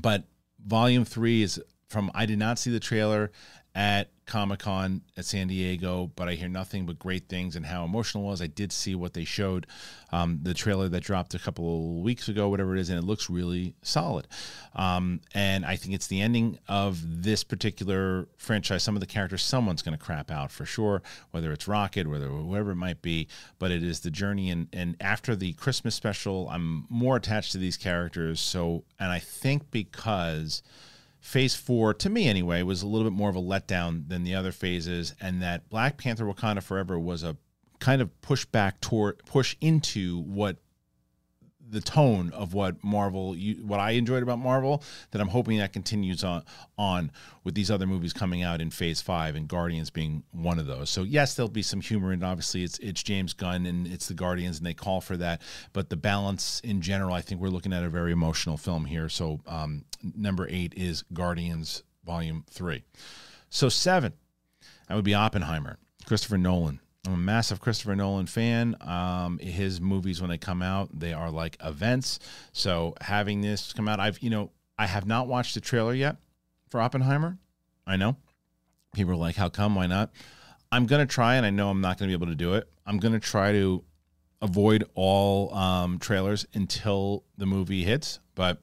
but 0.00 0.24
Volume 0.66 1.04
3 1.04 1.42
is 1.42 1.60
from, 1.88 2.10
I 2.14 2.24
did 2.24 2.38
not 2.38 2.58
see 2.58 2.70
the 2.70 2.80
trailer 2.80 3.30
at 3.74 4.10
Comic 4.26 4.60
Con 4.60 5.02
at 5.16 5.24
San 5.24 5.48
Diego, 5.48 6.10
but 6.14 6.28
I 6.28 6.34
hear 6.34 6.48
nothing 6.48 6.86
but 6.86 6.98
great 6.98 7.28
things 7.28 7.56
and 7.56 7.66
how 7.66 7.84
emotional 7.84 8.24
it 8.24 8.26
was. 8.28 8.40
I 8.40 8.46
did 8.46 8.70
see 8.70 8.94
what 8.94 9.12
they 9.12 9.24
showed, 9.24 9.66
um, 10.12 10.38
the 10.42 10.54
trailer 10.54 10.88
that 10.88 11.02
dropped 11.02 11.34
a 11.34 11.38
couple 11.38 11.98
of 11.98 12.02
weeks 12.04 12.28
ago, 12.28 12.48
whatever 12.48 12.76
it 12.76 12.80
is, 12.80 12.90
and 12.90 12.98
it 12.98 13.04
looks 13.04 13.28
really 13.28 13.74
solid. 13.82 14.28
Um, 14.74 15.20
and 15.34 15.66
I 15.66 15.74
think 15.74 15.94
it's 15.94 16.06
the 16.06 16.20
ending 16.20 16.58
of 16.68 17.22
this 17.22 17.42
particular 17.42 18.28
franchise. 18.36 18.84
Some 18.84 18.94
of 18.94 19.00
the 19.00 19.06
characters, 19.06 19.42
someone's 19.42 19.82
going 19.82 19.98
to 19.98 20.04
crap 20.04 20.30
out 20.30 20.52
for 20.52 20.64
sure, 20.64 21.02
whether 21.32 21.52
it's 21.52 21.66
Rocket, 21.66 22.06
whether 22.06 22.28
whoever 22.28 22.70
it 22.70 22.76
might 22.76 23.02
be. 23.02 23.26
But 23.58 23.72
it 23.72 23.82
is 23.82 24.00
the 24.00 24.10
journey, 24.12 24.50
and 24.50 24.68
and 24.72 24.96
after 25.00 25.34
the 25.34 25.54
Christmas 25.54 25.96
special, 25.96 26.48
I'm 26.50 26.86
more 26.88 27.16
attached 27.16 27.50
to 27.52 27.58
these 27.58 27.76
characters. 27.76 28.40
So, 28.40 28.84
and 29.00 29.10
I 29.10 29.18
think 29.18 29.72
because 29.72 30.62
phase 31.20 31.54
four, 31.54 31.94
to 31.94 32.10
me 32.10 32.28
anyway, 32.28 32.62
was 32.62 32.82
a 32.82 32.86
little 32.86 33.08
bit 33.08 33.16
more 33.16 33.30
of 33.30 33.36
a 33.36 33.40
letdown 33.40 34.08
than 34.08 34.24
the 34.24 34.34
other 34.34 34.52
phases, 34.52 35.14
and 35.20 35.42
that 35.42 35.68
Black 35.68 35.98
Panther 35.98 36.24
Wakanda 36.24 36.62
Forever 36.62 36.98
was 36.98 37.22
a 37.22 37.36
kind 37.78 38.02
of 38.02 38.20
push 38.20 38.44
back 38.44 38.80
toward 38.80 39.24
push 39.24 39.56
into 39.60 40.20
what 40.20 40.58
the 41.70 41.80
tone 41.80 42.32
of 42.32 42.52
what 42.52 42.82
Marvel, 42.82 43.34
what 43.62 43.80
I 43.80 43.92
enjoyed 43.92 44.22
about 44.22 44.38
Marvel, 44.38 44.82
that 45.12 45.20
I'm 45.20 45.28
hoping 45.28 45.58
that 45.58 45.72
continues 45.72 46.24
on 46.24 46.42
on 46.76 47.12
with 47.44 47.54
these 47.54 47.70
other 47.70 47.86
movies 47.86 48.12
coming 48.12 48.42
out 48.42 48.60
in 48.60 48.70
Phase 48.70 49.00
Five, 49.00 49.36
and 49.36 49.48
Guardians 49.48 49.90
being 49.90 50.24
one 50.32 50.58
of 50.58 50.66
those. 50.66 50.90
So 50.90 51.02
yes, 51.02 51.34
there'll 51.34 51.48
be 51.48 51.62
some 51.62 51.80
humor, 51.80 52.12
and 52.12 52.24
obviously 52.24 52.64
it's 52.64 52.78
it's 52.78 53.02
James 53.02 53.32
Gunn 53.32 53.66
and 53.66 53.86
it's 53.86 54.08
the 54.08 54.14
Guardians, 54.14 54.58
and 54.58 54.66
they 54.66 54.74
call 54.74 55.00
for 55.00 55.16
that. 55.16 55.42
But 55.72 55.90
the 55.90 55.96
balance 55.96 56.60
in 56.60 56.80
general, 56.80 57.14
I 57.14 57.20
think 57.20 57.40
we're 57.40 57.48
looking 57.48 57.72
at 57.72 57.84
a 57.84 57.88
very 57.88 58.12
emotional 58.12 58.56
film 58.56 58.84
here. 58.84 59.08
So 59.08 59.40
um, 59.46 59.84
number 60.02 60.46
eight 60.50 60.74
is 60.76 61.04
Guardians 61.12 61.82
Volume 62.04 62.44
Three. 62.50 62.84
So 63.48 63.68
seven, 63.68 64.12
that 64.88 64.94
would 64.94 65.04
be 65.04 65.14
Oppenheimer, 65.14 65.78
Christopher 66.06 66.38
Nolan. 66.38 66.80
I'm 67.06 67.14
a 67.14 67.16
massive 67.16 67.60
Christopher 67.60 67.96
Nolan 67.96 68.26
fan. 68.26 68.76
Um, 68.82 69.38
his 69.38 69.80
movies, 69.80 70.20
when 70.20 70.28
they 70.28 70.36
come 70.36 70.60
out, 70.60 70.90
they 70.98 71.14
are 71.14 71.30
like 71.30 71.56
events. 71.64 72.18
So 72.52 72.94
having 73.00 73.40
this 73.40 73.72
come 73.72 73.88
out, 73.88 74.00
I've 74.00 74.18
you 74.18 74.28
know 74.28 74.50
I 74.78 74.86
have 74.86 75.06
not 75.06 75.26
watched 75.26 75.54
the 75.54 75.60
trailer 75.60 75.94
yet 75.94 76.16
for 76.68 76.80
Oppenheimer. 76.80 77.38
I 77.86 77.96
know 77.96 78.16
people 78.92 79.14
are 79.14 79.16
like, 79.16 79.36
"How 79.36 79.48
come? 79.48 79.74
Why 79.74 79.86
not?" 79.86 80.10
I'm 80.70 80.86
gonna 80.86 81.06
try, 81.06 81.36
and 81.36 81.46
I 81.46 81.50
know 81.50 81.70
I'm 81.70 81.80
not 81.80 81.98
gonna 81.98 82.10
be 82.10 82.14
able 82.14 82.26
to 82.26 82.34
do 82.34 82.54
it. 82.54 82.70
I'm 82.84 82.98
gonna 82.98 83.18
try 83.18 83.52
to 83.52 83.82
avoid 84.42 84.84
all 84.94 85.54
um, 85.54 85.98
trailers 85.98 86.46
until 86.52 87.24
the 87.38 87.46
movie 87.46 87.82
hits. 87.82 88.20
But 88.34 88.60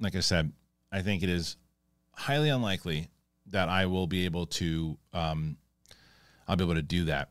like 0.00 0.16
I 0.16 0.20
said, 0.20 0.52
I 0.90 1.02
think 1.02 1.22
it 1.22 1.28
is 1.28 1.58
highly 2.12 2.48
unlikely 2.48 3.08
that 3.46 3.68
I 3.68 3.84
will 3.84 4.06
be 4.06 4.24
able 4.24 4.46
to. 4.46 4.96
Um, 5.12 5.58
I'll 6.48 6.56
be 6.56 6.64
able 6.64 6.74
to 6.74 6.82
do 6.82 7.04
that 7.04 7.28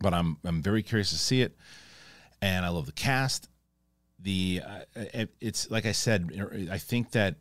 but 0.00 0.14
I'm 0.14 0.38
I'm 0.44 0.62
very 0.62 0.82
curious 0.82 1.10
to 1.10 1.18
see 1.18 1.42
it, 1.42 1.56
and 2.40 2.64
I 2.64 2.68
love 2.68 2.86
the 2.86 2.92
cast. 2.92 3.48
The 4.20 4.62
uh, 4.66 4.80
it, 4.96 5.34
it's 5.40 5.70
like 5.70 5.86
I 5.86 5.92
said, 5.92 6.68
I 6.70 6.78
think 6.78 7.12
that 7.12 7.36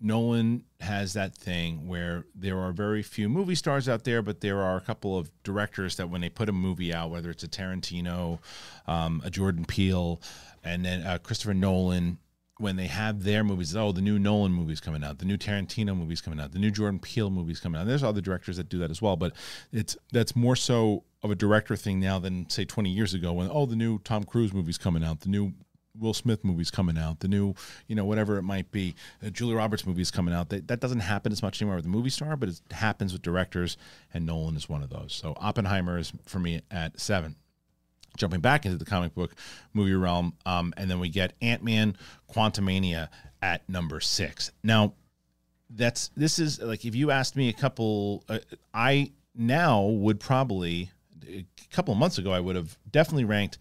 Nolan 0.00 0.64
has 0.80 1.12
that 1.12 1.34
thing 1.34 1.86
where 1.86 2.24
there 2.34 2.58
are 2.58 2.72
very 2.72 3.02
few 3.02 3.28
movie 3.28 3.54
stars 3.54 3.88
out 3.88 4.04
there, 4.04 4.22
but 4.22 4.40
there 4.40 4.60
are 4.62 4.76
a 4.76 4.80
couple 4.80 5.18
of 5.18 5.30
directors 5.42 5.96
that 5.96 6.08
when 6.08 6.22
they 6.22 6.30
put 6.30 6.48
a 6.48 6.52
movie 6.52 6.94
out, 6.94 7.10
whether 7.10 7.28
it's 7.30 7.44
a 7.44 7.48
Tarantino, 7.48 8.38
um, 8.86 9.20
a 9.24 9.30
Jordan 9.30 9.66
Peele, 9.66 10.20
and 10.64 10.84
then 10.84 11.02
uh, 11.02 11.18
Christopher 11.18 11.54
Nolan, 11.54 12.18
when 12.60 12.76
they 12.76 12.86
have 12.86 13.24
their 13.24 13.42
movies, 13.42 13.74
oh, 13.74 13.90
the 13.90 14.02
new 14.02 14.18
Nolan 14.18 14.52
movie's 14.52 14.80
coming 14.80 15.02
out, 15.02 15.18
the 15.18 15.24
new 15.24 15.38
Tarantino 15.38 15.96
movie's 15.96 16.20
coming 16.20 16.38
out, 16.38 16.52
the 16.52 16.58
new 16.58 16.70
Jordan 16.70 16.98
Peele 16.98 17.30
movie's 17.30 17.58
coming 17.58 17.80
out. 17.80 17.86
There's 17.86 18.02
other 18.02 18.20
directors 18.20 18.58
that 18.58 18.68
do 18.68 18.78
that 18.78 18.90
as 18.90 19.00
well, 19.00 19.16
but 19.16 19.32
it's 19.72 19.96
that's 20.12 20.36
more 20.36 20.54
so 20.54 21.04
of 21.22 21.30
a 21.30 21.34
director 21.34 21.74
thing 21.76 22.00
now 22.00 22.18
than 22.18 22.48
say 22.48 22.64
20 22.64 22.90
years 22.90 23.14
ago 23.14 23.32
when 23.32 23.48
oh 23.50 23.66
the 23.66 23.76
new 23.76 23.98
Tom 24.00 24.24
Cruise 24.24 24.52
movie's 24.52 24.78
coming 24.78 25.02
out, 25.02 25.20
the 25.20 25.28
new 25.28 25.52
Will 25.98 26.14
Smith 26.14 26.44
movie's 26.44 26.70
coming 26.70 26.96
out, 26.96 27.20
the 27.20 27.28
new 27.28 27.54
you 27.88 27.96
know 27.96 28.04
whatever 28.04 28.36
it 28.36 28.42
might 28.42 28.70
be, 28.70 28.94
uh, 29.24 29.30
Julia 29.30 29.56
Roberts 29.56 29.86
movie's 29.86 30.10
coming 30.10 30.34
out. 30.34 30.50
That 30.50 30.68
that 30.68 30.80
doesn't 30.80 31.00
happen 31.00 31.32
as 31.32 31.42
much 31.42 31.60
anymore 31.60 31.76
with 31.76 31.84
the 31.84 31.90
movie 31.90 32.10
star, 32.10 32.36
but 32.36 32.50
it 32.50 32.60
happens 32.70 33.12
with 33.12 33.22
directors, 33.22 33.76
and 34.12 34.26
Nolan 34.26 34.56
is 34.56 34.68
one 34.68 34.82
of 34.82 34.90
those. 34.90 35.14
So 35.14 35.34
Oppenheimer 35.38 35.98
is 35.98 36.12
for 36.26 36.38
me 36.38 36.60
at 36.70 37.00
seven 37.00 37.36
jumping 38.16 38.40
back 38.40 38.64
into 38.66 38.78
the 38.78 38.84
comic 38.84 39.14
book 39.14 39.34
movie 39.72 39.94
realm. 39.94 40.34
Um, 40.46 40.72
and 40.76 40.90
then 40.90 41.00
we 41.00 41.08
get 41.08 41.32
Ant 41.40 41.62
Man 41.62 41.96
Quantumania 42.32 43.08
at 43.42 43.68
number 43.68 44.00
six. 44.00 44.50
Now, 44.62 44.94
that's 45.70 46.10
this 46.16 46.38
is 46.38 46.60
like 46.60 46.84
if 46.84 46.94
you 46.94 47.10
asked 47.10 47.36
me 47.36 47.48
a 47.48 47.52
couple, 47.52 48.24
uh, 48.28 48.38
I 48.74 49.12
now 49.34 49.84
would 49.84 50.18
probably 50.18 50.90
a 51.26 51.46
couple 51.70 51.92
of 51.92 51.98
months 51.98 52.18
ago, 52.18 52.32
I 52.32 52.40
would 52.40 52.56
have 52.56 52.76
definitely 52.90 53.24
ranked 53.24 53.58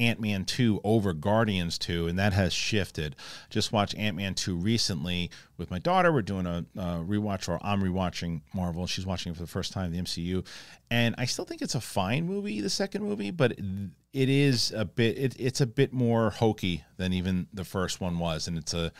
Ant 0.00 0.20
Man 0.20 0.44
2 0.44 0.80
over 0.84 1.12
Guardians 1.12 1.78
2, 1.78 2.08
and 2.08 2.18
that 2.18 2.32
has 2.32 2.52
shifted. 2.52 3.16
Just 3.50 3.72
watched 3.72 3.96
Ant 3.96 4.16
Man 4.16 4.34
2 4.34 4.56
recently 4.56 5.30
with 5.56 5.70
my 5.70 5.78
daughter. 5.78 6.12
We're 6.12 6.22
doing 6.22 6.46
a, 6.46 6.64
a 6.76 6.82
rewatch, 7.04 7.48
or 7.48 7.58
I'm 7.62 7.82
rewatching 7.82 8.42
Marvel. 8.54 8.86
She's 8.86 9.06
watching 9.06 9.32
it 9.32 9.36
for 9.36 9.42
the 9.42 9.48
first 9.48 9.72
time, 9.72 9.92
the 9.92 10.00
MCU. 10.00 10.46
And 10.90 11.14
I 11.18 11.24
still 11.24 11.44
think 11.44 11.62
it's 11.62 11.74
a 11.74 11.80
fine 11.80 12.26
movie, 12.26 12.60
the 12.60 12.70
second 12.70 13.02
movie, 13.04 13.30
but 13.30 13.52
it 13.52 14.28
is 14.28 14.72
a 14.72 14.84
bit, 14.84 15.18
it, 15.18 15.36
it's 15.38 15.60
a 15.60 15.66
bit 15.66 15.92
more 15.92 16.30
hokey 16.30 16.84
than 16.96 17.12
even 17.12 17.46
the 17.52 17.64
first 17.64 18.00
one 18.00 18.18
was. 18.18 18.48
And 18.48 18.58
it's 18.58 18.74
a, 18.74 18.92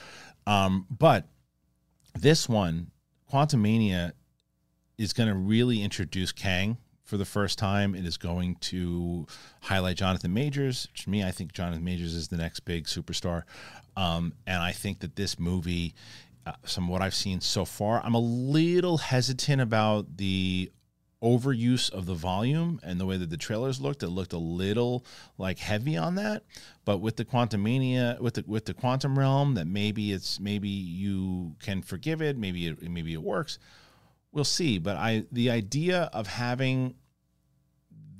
um, 0.46 0.86
but 0.90 1.28
this 2.14 2.48
one, 2.48 2.90
Quantumania, 3.32 4.12
is 4.98 5.12
going 5.12 5.28
to 5.28 5.34
really 5.34 5.82
introduce 5.82 6.32
Kang 6.32 6.76
for 7.12 7.18
the 7.18 7.24
first 7.26 7.58
time. 7.58 7.94
It 7.94 8.06
is 8.06 8.16
going 8.16 8.54
to 8.72 9.26
highlight 9.60 9.98
Jonathan 9.98 10.32
Majors. 10.32 10.88
To 10.94 11.10
me, 11.10 11.22
I 11.22 11.30
think 11.30 11.52
Jonathan 11.52 11.84
Majors 11.84 12.14
is 12.14 12.28
the 12.28 12.38
next 12.38 12.60
big 12.60 12.86
superstar. 12.86 13.42
Um, 13.98 14.32
and 14.46 14.62
I 14.62 14.72
think 14.72 15.00
that 15.00 15.14
this 15.14 15.38
movie, 15.38 15.94
uh, 16.46 16.52
from 16.64 16.88
what 16.88 17.02
I've 17.02 17.14
seen 17.14 17.42
so 17.42 17.66
far, 17.66 18.00
I'm 18.02 18.14
a 18.14 18.18
little 18.18 18.96
hesitant 18.96 19.60
about 19.60 20.16
the 20.16 20.72
overuse 21.22 21.92
of 21.92 22.06
the 22.06 22.14
volume 22.14 22.80
and 22.82 22.98
the 22.98 23.04
way 23.04 23.18
that 23.18 23.28
the 23.28 23.36
trailers 23.36 23.78
looked. 23.78 24.02
It 24.02 24.08
looked 24.08 24.32
a 24.32 24.38
little 24.38 25.04
like 25.36 25.58
heavy 25.58 25.98
on 25.98 26.14
that. 26.14 26.44
But 26.86 27.02
with 27.02 27.16
the 27.16 27.26
quantum 27.26 27.62
mania 27.62 28.16
with 28.22 28.34
the 28.36 28.44
with 28.46 28.64
the 28.64 28.72
quantum 28.72 29.18
realm, 29.18 29.52
that 29.56 29.66
maybe 29.66 30.12
it's 30.12 30.40
maybe 30.40 30.70
you 30.70 31.56
can 31.60 31.82
forgive 31.82 32.22
it. 32.22 32.38
Maybe 32.38 32.68
it 32.68 32.80
maybe 32.90 33.12
it 33.12 33.22
works. 33.22 33.58
We'll 34.32 34.44
see. 34.44 34.78
But 34.78 34.96
I 34.96 35.24
the 35.30 35.50
idea 35.50 36.08
of 36.14 36.26
having 36.26 36.94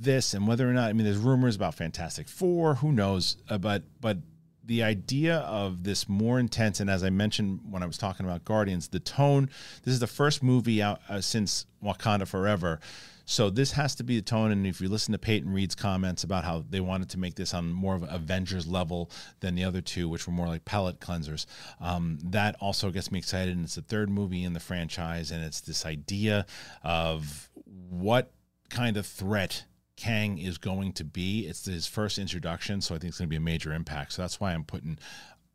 this 0.03 0.35
and 0.35 0.47
whether 0.47 0.69
or 0.69 0.73
not 0.73 0.89
I 0.89 0.93
mean 0.93 1.05
there's 1.05 1.19
rumors 1.19 1.57
about 1.57 1.75
Fantastic 1.75 2.29
Four, 2.29 2.77
who 2.77 2.93
knows? 2.93 3.37
Uh, 3.49 3.59
but 3.59 3.83
but 4.01 4.19
the 4.65 4.83
idea 4.83 5.39
of 5.39 5.83
this 5.83 6.09
more 6.09 6.39
intense 6.39 6.81
and 6.81 6.89
as 6.89 7.03
I 7.03 7.11
mentioned 7.11 7.61
when 7.71 7.83
I 7.83 7.87
was 7.87 7.99
talking 7.99 8.27
about 8.27 8.45
Guardians, 8.45 8.89
the 8.89 9.01
tone. 9.01 9.51
This 9.83 9.95
is 9.95 10.01
the 10.01 10.07
first 10.07 10.43
movie 10.43 10.83
out 10.83 11.01
uh, 11.09 11.21
since 11.21 11.67
Wakanda 11.83 12.27
Forever. 12.27 12.81
So 13.25 13.51
this 13.51 13.73
has 13.73 13.95
to 13.97 14.05
be 14.05 14.17
the 14.17 14.23
tone. 14.23 14.51
And 14.51 14.67
if 14.67 14.81
you 14.81 14.89
listen 14.89 15.13
to 15.13 15.19
Peyton 15.19 15.53
Reed's 15.53 15.75
comments 15.75 16.25
about 16.25 16.45
how 16.45 16.65
they 16.69 16.81
wanted 16.81 17.09
to 17.11 17.19
make 17.19 17.35
this 17.35 17.55
on 17.55 17.71
more 17.71 17.95
of 17.95 18.03
an 18.03 18.09
Avengers 18.11 18.67
level 18.67 19.11
than 19.41 19.55
the 19.55 19.65
other 19.65 19.81
two, 19.81 20.09
which 20.09 20.27
were 20.27 20.33
more 20.33 20.49
like 20.49 20.65
palate 20.65 21.01
cleansers, 21.01 21.47
um, 21.81 22.19
that 22.25 22.57
also 22.61 22.91
gets 22.91 23.11
me 23.11 23.19
excited. 23.19 23.57
And 23.57 23.65
it's 23.65 23.77
the 23.77 23.83
third 23.83 24.11
movie 24.11 24.45
in 24.45 24.53
the 24.53 24.61
franchise, 24.61 25.31
and 25.31 25.45
it's 25.45 25.61
this 25.61 25.87
idea 25.87 26.47
of 26.83 27.49
what 27.89 28.33
kind 28.71 28.97
of 28.97 29.07
threat 29.07 29.65
Kang 29.97 30.39
is 30.39 30.59
going 30.59 30.93
to 30.95 31.05
be. 31.05 31.47
It's 31.47 31.65
his 31.65 31.87
first 31.87 32.19
introduction, 32.19 32.81
so 32.81 32.95
I 32.95 32.99
think 32.99 33.11
it's 33.11 33.19
going 33.19 33.29
to 33.29 33.31
be 33.31 33.37
a 33.37 33.41
major 33.41 33.73
impact. 33.73 34.13
So 34.13 34.23
that's 34.23 34.41
why 34.41 34.53
I'm 34.53 34.65
putting 34.65 34.99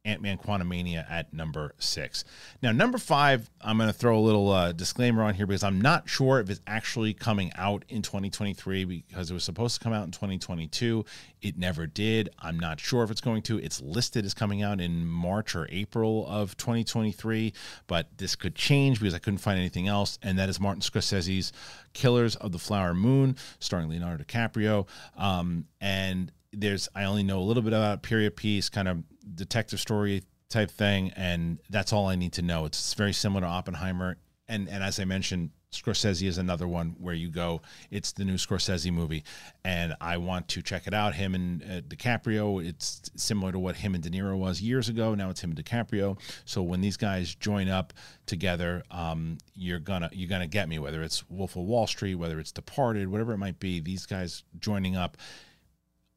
Ant 0.08 0.22
Man 0.22 0.38
Quantumania 0.38 1.06
at 1.12 1.34
number 1.34 1.74
six. 1.80 2.24
Now, 2.62 2.72
number 2.72 2.98
five, 2.98 3.50
I'm 3.60 3.78
going 3.78 3.90
to 3.90 3.94
throw 3.94 4.18
a 4.18 4.22
little 4.22 4.50
uh, 4.50 4.72
disclaimer 4.72 5.22
on 5.22 5.34
here 5.34 5.46
because 5.46 5.64
I'm 5.64 5.82
not 5.82 6.10
sure 6.10 6.40
if 6.40 6.50
it's 6.50 6.62
actually 6.66 7.14
coming 7.14 7.52
out 7.56 7.84
in 7.90 8.02
2023 8.02 8.86
because 8.86 9.30
it 9.30 9.34
was 9.34 9.44
supposed 9.44 9.78
to 9.78 9.84
come 9.84 9.92
out 9.92 10.06
in 10.06 10.12
2022. 10.12 11.04
It 11.42 11.58
never 11.58 11.86
did. 11.86 12.30
I'm 12.40 12.58
not 12.58 12.80
sure 12.80 13.04
if 13.04 13.12
it's 13.12 13.22
going 13.22 13.42
to. 13.44 13.60
It's 13.60 13.82
listed 13.82 14.26
as 14.26 14.34
coming 14.34 14.64
out 14.64 14.80
in 14.80 15.06
March 15.06 15.56
or 15.56 15.68
April 15.70 16.26
of 16.28 16.56
2023, 16.56 17.54
but 17.88 18.08
this 18.18 18.36
could 18.36 18.56
change 18.56 19.00
because 19.02 19.14
I 19.14 19.20
couldn't 19.20 19.40
find 19.40 19.60
anything 19.60 19.90
else. 19.90 20.18
And 20.24 20.40
that 20.40 20.48
is 20.48 20.60
Martin 20.60 20.82
Scorsese's 20.82 21.52
Killers 21.92 22.38
of 22.38 22.54
the 22.54 22.60
Flower 22.60 22.94
Moon, 22.94 23.36
starring 23.60 23.90
Leonardo 23.90 24.24
DiCaprio. 24.24 24.88
Um, 25.18 25.66
and 25.82 26.32
there's 26.54 26.90
I 26.96 27.04
only 27.06 27.24
know 27.24 27.40
a 27.40 27.44
little 27.44 27.64
bit 27.64 27.74
about 27.74 28.04
period 28.04 28.36
piece, 28.36 28.70
kind 28.70 28.88
of 28.88 29.04
detective 29.36 29.80
story 29.80 30.24
type 30.50 30.72
thing, 30.72 31.12
and 31.16 31.60
that's 31.70 31.94
all 31.94 32.08
I 32.08 32.16
need 32.16 32.34
to 32.34 32.42
know. 32.42 32.66
It's 32.66 32.94
very 32.94 33.14
similar 33.14 33.42
to 33.42 33.48
Oppenheimer, 33.48 34.18
and 34.48 34.70
and 34.70 34.84
as 34.84 35.00
I 35.00 35.06
mentioned, 35.06 35.52
Scorsese 35.72 36.26
is 36.26 36.38
another 36.38 36.68
one 36.68 36.96
where 36.98 37.14
you 37.14 37.30
go. 37.30 37.62
It's 37.92 38.14
the 38.14 38.24
new 38.24 38.36
Scorsese 38.36 38.92
movie, 38.92 39.24
and 39.66 39.96
I 40.00 40.18
want 40.18 40.48
to 40.50 40.62
check 40.62 40.88
it 40.88 40.94
out. 40.94 41.14
Him 41.14 41.36
and 41.36 41.64
uh, 41.64 41.82
DiCaprio. 41.82 42.66
It's 42.66 43.12
similar 43.16 43.52
to 43.52 43.60
what 43.60 43.76
him 43.76 43.94
and 43.94 44.04
De 44.04 44.10
Niro 44.10 44.38
was 44.38 44.62
years 44.62 44.88
ago. 44.88 45.14
Now 45.14 45.30
it's 45.30 45.42
him 45.42 45.52
and 45.52 45.64
DiCaprio. 45.64 46.18
So 46.46 46.64
when 46.64 46.82
these 46.82 46.98
guys 46.98 47.36
join 47.36 47.68
up 47.68 47.94
together, 48.26 48.84
um, 48.92 49.38
you're 49.54 49.80
gonna 49.80 50.10
you're 50.14 50.30
gonna 50.30 50.48
get 50.48 50.70
me. 50.70 50.80
Whether 50.80 51.04
it's 51.04 51.30
Wolf 51.30 51.58
of 51.58 51.64
Wall 51.64 51.88
Street, 51.88 52.16
whether 52.16 52.40
it's 52.40 52.52
Departed, 52.54 53.10
whatever 53.10 53.34
it 53.34 53.38
might 53.38 53.60
be, 53.60 53.82
these 53.82 54.06
guys 54.06 54.44
joining 54.60 54.96
up 54.96 55.18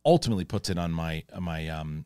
ultimately 0.05 0.45
puts 0.45 0.71
it 0.71 0.79
on 0.79 0.93
my 0.93 1.25
my 1.39 1.69
um, 1.69 2.05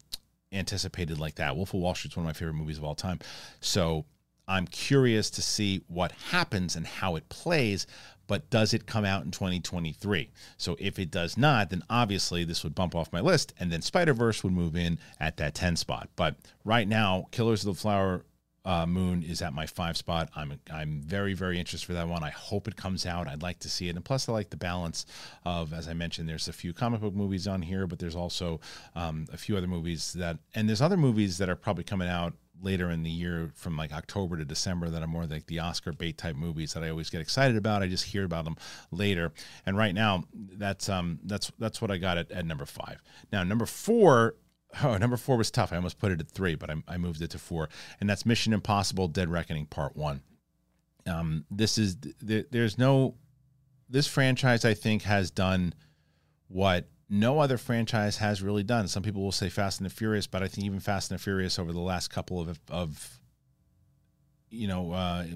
anticipated 0.53 1.19
like 1.19 1.37
that. 1.37 1.57
Wolf 1.57 1.75
of 1.75 1.81
Wall 1.81 1.95
Street 1.95 2.13
is 2.13 2.17
one 2.17 2.25
of 2.25 2.29
my 2.29 2.33
favorite 2.33 2.55
movies 2.55 2.79
of 2.79 2.85
all 2.85 2.95
time. 2.95 3.19
So 3.61 4.05
I'm 4.47 4.67
curious 4.67 5.31
to 5.31 5.43
see 5.43 5.83
what 5.89 6.13
happens 6.31 6.77
and 6.77 6.87
how 6.87 7.17
it 7.17 7.29
plays, 7.29 7.87
but 8.27 8.51
does 8.51 8.75
it 8.75 8.87
come 8.87 9.05
out 9.05 9.25
in 9.25 9.31
2023? 9.31 10.31
So 10.57 10.77
if 10.79 10.99
it 10.99 11.11
does 11.11 11.37
not, 11.37 11.71
then 11.71 11.83
obviously 11.89 12.45
this 12.45 12.63
would 12.63 12.75
bump 12.75 12.95
off 12.95 13.13
my 13.13 13.21
list, 13.21 13.55
and 13.59 13.73
then 13.73 13.83
Spider 13.83 14.15
Verse 14.15 14.45
would 14.45 14.53
move 14.53 14.77
in 14.77 14.99
at 15.19 15.37
that 15.39 15.55
10 15.55 15.77
spot. 15.77 16.09
But 16.17 16.37
right 16.65 16.87
now, 16.87 17.27
Killers 17.31 17.65
of 17.65 17.75
the 17.75 17.81
Flower 17.81 18.25
uh, 18.65 18.87
Moon 18.87 19.23
is 19.23 19.43
at 19.43 19.53
my 19.53 19.67
five 19.67 19.97
spot. 19.97 20.31
I'm 20.35 20.61
I'm 20.73 21.03
very 21.03 21.35
very 21.35 21.59
interested 21.59 21.87
for 21.87 21.93
that 21.95 22.09
one. 22.09 22.23
I 22.23 22.31
hope 22.31 22.69
it 22.69 22.77
comes 22.77 23.07
out. 23.07 23.29
I'd 23.29 23.43
like 23.43 23.59
to 23.61 23.69
see 23.69 23.89
it, 23.89 23.97
and 23.97 24.05
plus 24.05 24.29
I 24.29 24.33
like 24.33 24.51
the 24.51 24.57
balance 24.57 25.07
of 25.45 25.73
as 25.73 25.89
I 25.89 25.95
mentioned. 25.95 26.29
There's 26.29 26.49
a 26.49 26.53
few 26.53 26.73
comic 26.73 27.01
book 27.01 27.15
movies 27.15 27.47
on 27.47 27.63
here, 27.63 27.87
but 27.87 27.99
there's 27.99 28.17
also 28.17 28.61
um, 28.95 29.27
a 29.33 29.37
few 29.37 29.57
other 29.57 29.67
movies 29.67 30.13
that, 30.15 30.39
and 30.55 30.69
there's 30.69 30.83
other 30.83 30.97
movies 30.97 31.39
that 31.39 31.49
are 31.49 31.57
probably 31.57 31.85
coming 31.85 32.09
out 32.09 32.35
later 32.63 32.91
in 32.91 33.03
the 33.03 33.11
year 33.11 33.51
from 33.55 33.77
like 33.77 33.93
October 33.93 34.37
to 34.37 34.45
December 34.45 34.89
that 34.89 35.03
are 35.03 35.07
more 35.07 35.27
like 35.27 35.47
the 35.47 35.59
Oscar 35.59 35.93
bait 35.93 36.17
type 36.17 36.37
movies 36.37 36.73
that 36.73 36.83
I 36.83 36.89
always 36.89 37.11
get 37.11 37.21
excited 37.21 37.57
about. 37.57 37.83
I 37.83 37.89
just 37.89 38.05
hear 38.05 38.25
about 38.25 38.45
them 38.45 38.57
later. 38.91 39.33
And 39.67 39.77
right 39.77 39.95
now 39.95 40.25
that's 40.33 40.89
um 40.89 41.19
that's 41.25 41.53
that's 41.59 41.81
what 41.81 41.91
I 41.91 41.99
got 41.99 42.19
at, 42.19 42.31
at 42.31 42.47
number 42.47 42.65
five. 42.65 43.03
Now 43.33 43.45
number 43.45 43.67
four 43.67 44.37
oh, 44.83 44.97
number 44.97 45.17
four 45.17 45.37
was 45.37 45.51
tough. 45.51 45.73
I 45.73 45.77
almost 45.77 45.99
put 45.99 46.13
it 46.13 46.21
at 46.21 46.31
three, 46.31 46.55
but 46.55 46.71
I, 46.71 46.75
I 46.89 46.97
moved 46.97 47.23
it 47.23 47.31
to 47.31 47.39
four, 47.39 47.69
and 48.01 48.09
that's 48.09 48.27
Mission 48.27 48.53
Impossible: 48.53 49.09
Dead 49.09 49.29
Reckoning 49.29 49.67
Part 49.67 49.97
One. 49.97 50.23
Um, 51.07 51.45
this 51.51 51.79
is 51.79 51.97
there, 52.21 52.45
there's 52.51 52.79
no 52.79 53.17
this 53.89 54.07
franchise 54.07 54.65
I 54.65 54.75
think 54.75 55.03
has 55.03 55.31
done 55.31 55.75
what 56.49 56.89
no 57.09 57.39
other 57.39 57.59
franchise 57.59 58.17
has 58.17 58.43
really 58.43 58.63
done. 58.63 58.89
Some 58.89 59.03
people 59.03 59.23
will 59.23 59.33
say 59.33 59.49
Fast 59.49 59.81
and 59.81 59.89
the 59.89 59.95
Furious, 59.95 60.27
but 60.27 60.43
I 60.43 60.49
think 60.49 60.67
even 60.67 60.81
Fast 60.81 61.11
and 61.11 61.19
the 61.19 61.23
Furious 61.23 61.59
over 61.59 61.73
the 61.73 61.81
last 61.81 62.09
couple 62.09 62.41
of 62.41 62.59
of 62.71 63.21
you 64.51 64.69
know. 64.69 64.93
Uh, 64.93 65.27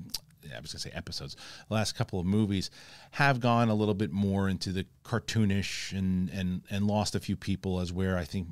I 0.57 0.61
was 0.61 0.73
gonna 0.73 0.81
say 0.81 0.91
episodes. 0.95 1.37
The 1.69 1.75
last 1.75 1.95
couple 1.95 2.19
of 2.21 2.25
movies 2.25 2.71
have 3.11 3.41
gone 3.41 3.69
a 3.69 3.75
little 3.75 3.93
bit 3.93 4.13
more 4.13 4.49
into 4.49 4.73
the 4.73 4.87
cartoonish 5.05 5.93
and 5.93 6.31
and 6.31 6.63
and 6.71 6.87
lost 6.87 7.15
a 7.15 7.21
few 7.21 7.37
people 7.37 7.81
as 7.81 7.93
where 7.93 8.17
I 8.17 8.25
think 8.25 8.49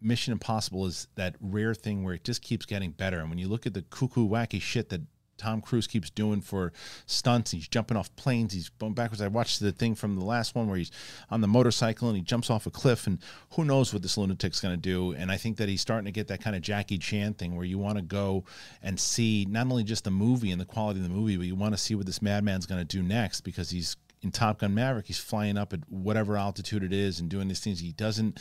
Mission 0.00 0.32
Impossible 0.32 0.86
is 0.86 1.08
that 1.16 1.36
rare 1.40 1.74
thing 1.74 2.04
where 2.04 2.14
it 2.14 2.24
just 2.24 2.42
keeps 2.42 2.66
getting 2.66 2.90
better. 2.90 3.20
And 3.20 3.28
when 3.28 3.38
you 3.38 3.48
look 3.48 3.66
at 3.66 3.74
the 3.74 3.82
cuckoo 3.82 4.28
wacky 4.28 4.60
shit 4.60 4.88
that 4.90 5.02
Tom 5.40 5.62
Cruise 5.62 5.86
keeps 5.86 6.10
doing 6.10 6.42
for 6.42 6.72
stunts, 7.06 7.50
he's 7.50 7.66
jumping 7.66 7.96
off 7.96 8.14
planes, 8.14 8.52
he's 8.52 8.68
going 8.68 8.92
backwards. 8.92 9.22
I 9.22 9.28
watched 9.28 9.60
the 9.60 9.72
thing 9.72 9.94
from 9.94 10.16
the 10.16 10.24
last 10.24 10.54
one 10.54 10.68
where 10.68 10.76
he's 10.76 10.90
on 11.30 11.40
the 11.40 11.48
motorcycle 11.48 12.08
and 12.08 12.16
he 12.16 12.22
jumps 12.22 12.50
off 12.50 12.66
a 12.66 12.70
cliff, 12.70 13.06
and 13.06 13.18
who 13.52 13.64
knows 13.64 13.92
what 13.92 14.02
this 14.02 14.18
lunatic's 14.18 14.60
going 14.60 14.74
to 14.74 14.80
do. 14.80 15.12
And 15.12 15.32
I 15.32 15.38
think 15.38 15.56
that 15.56 15.68
he's 15.68 15.80
starting 15.80 16.04
to 16.04 16.12
get 16.12 16.28
that 16.28 16.42
kind 16.42 16.54
of 16.54 16.60
Jackie 16.60 16.98
Chan 16.98 17.34
thing 17.34 17.56
where 17.56 17.64
you 17.64 17.78
want 17.78 17.96
to 17.96 18.02
go 18.02 18.44
and 18.82 19.00
see 19.00 19.46
not 19.48 19.66
only 19.66 19.82
just 19.82 20.04
the 20.04 20.10
movie 20.10 20.50
and 20.50 20.60
the 20.60 20.66
quality 20.66 21.00
of 21.00 21.08
the 21.08 21.14
movie, 21.14 21.38
but 21.38 21.46
you 21.46 21.54
want 21.54 21.72
to 21.72 21.78
see 21.78 21.94
what 21.94 22.04
this 22.04 22.20
madman's 22.20 22.66
going 22.66 22.80
to 22.80 22.84
do 22.84 23.02
next 23.02 23.40
because 23.40 23.70
he's 23.70 23.96
in 24.22 24.30
Top 24.30 24.58
Gun 24.58 24.74
Maverick, 24.74 25.06
he's 25.06 25.18
flying 25.18 25.56
up 25.56 25.72
at 25.72 25.80
whatever 25.88 26.36
altitude 26.36 26.82
it 26.82 26.92
is 26.92 27.20
and 27.20 27.30
doing 27.30 27.48
these 27.48 27.60
things. 27.60 27.80
He 27.80 27.92
doesn't 27.92 28.38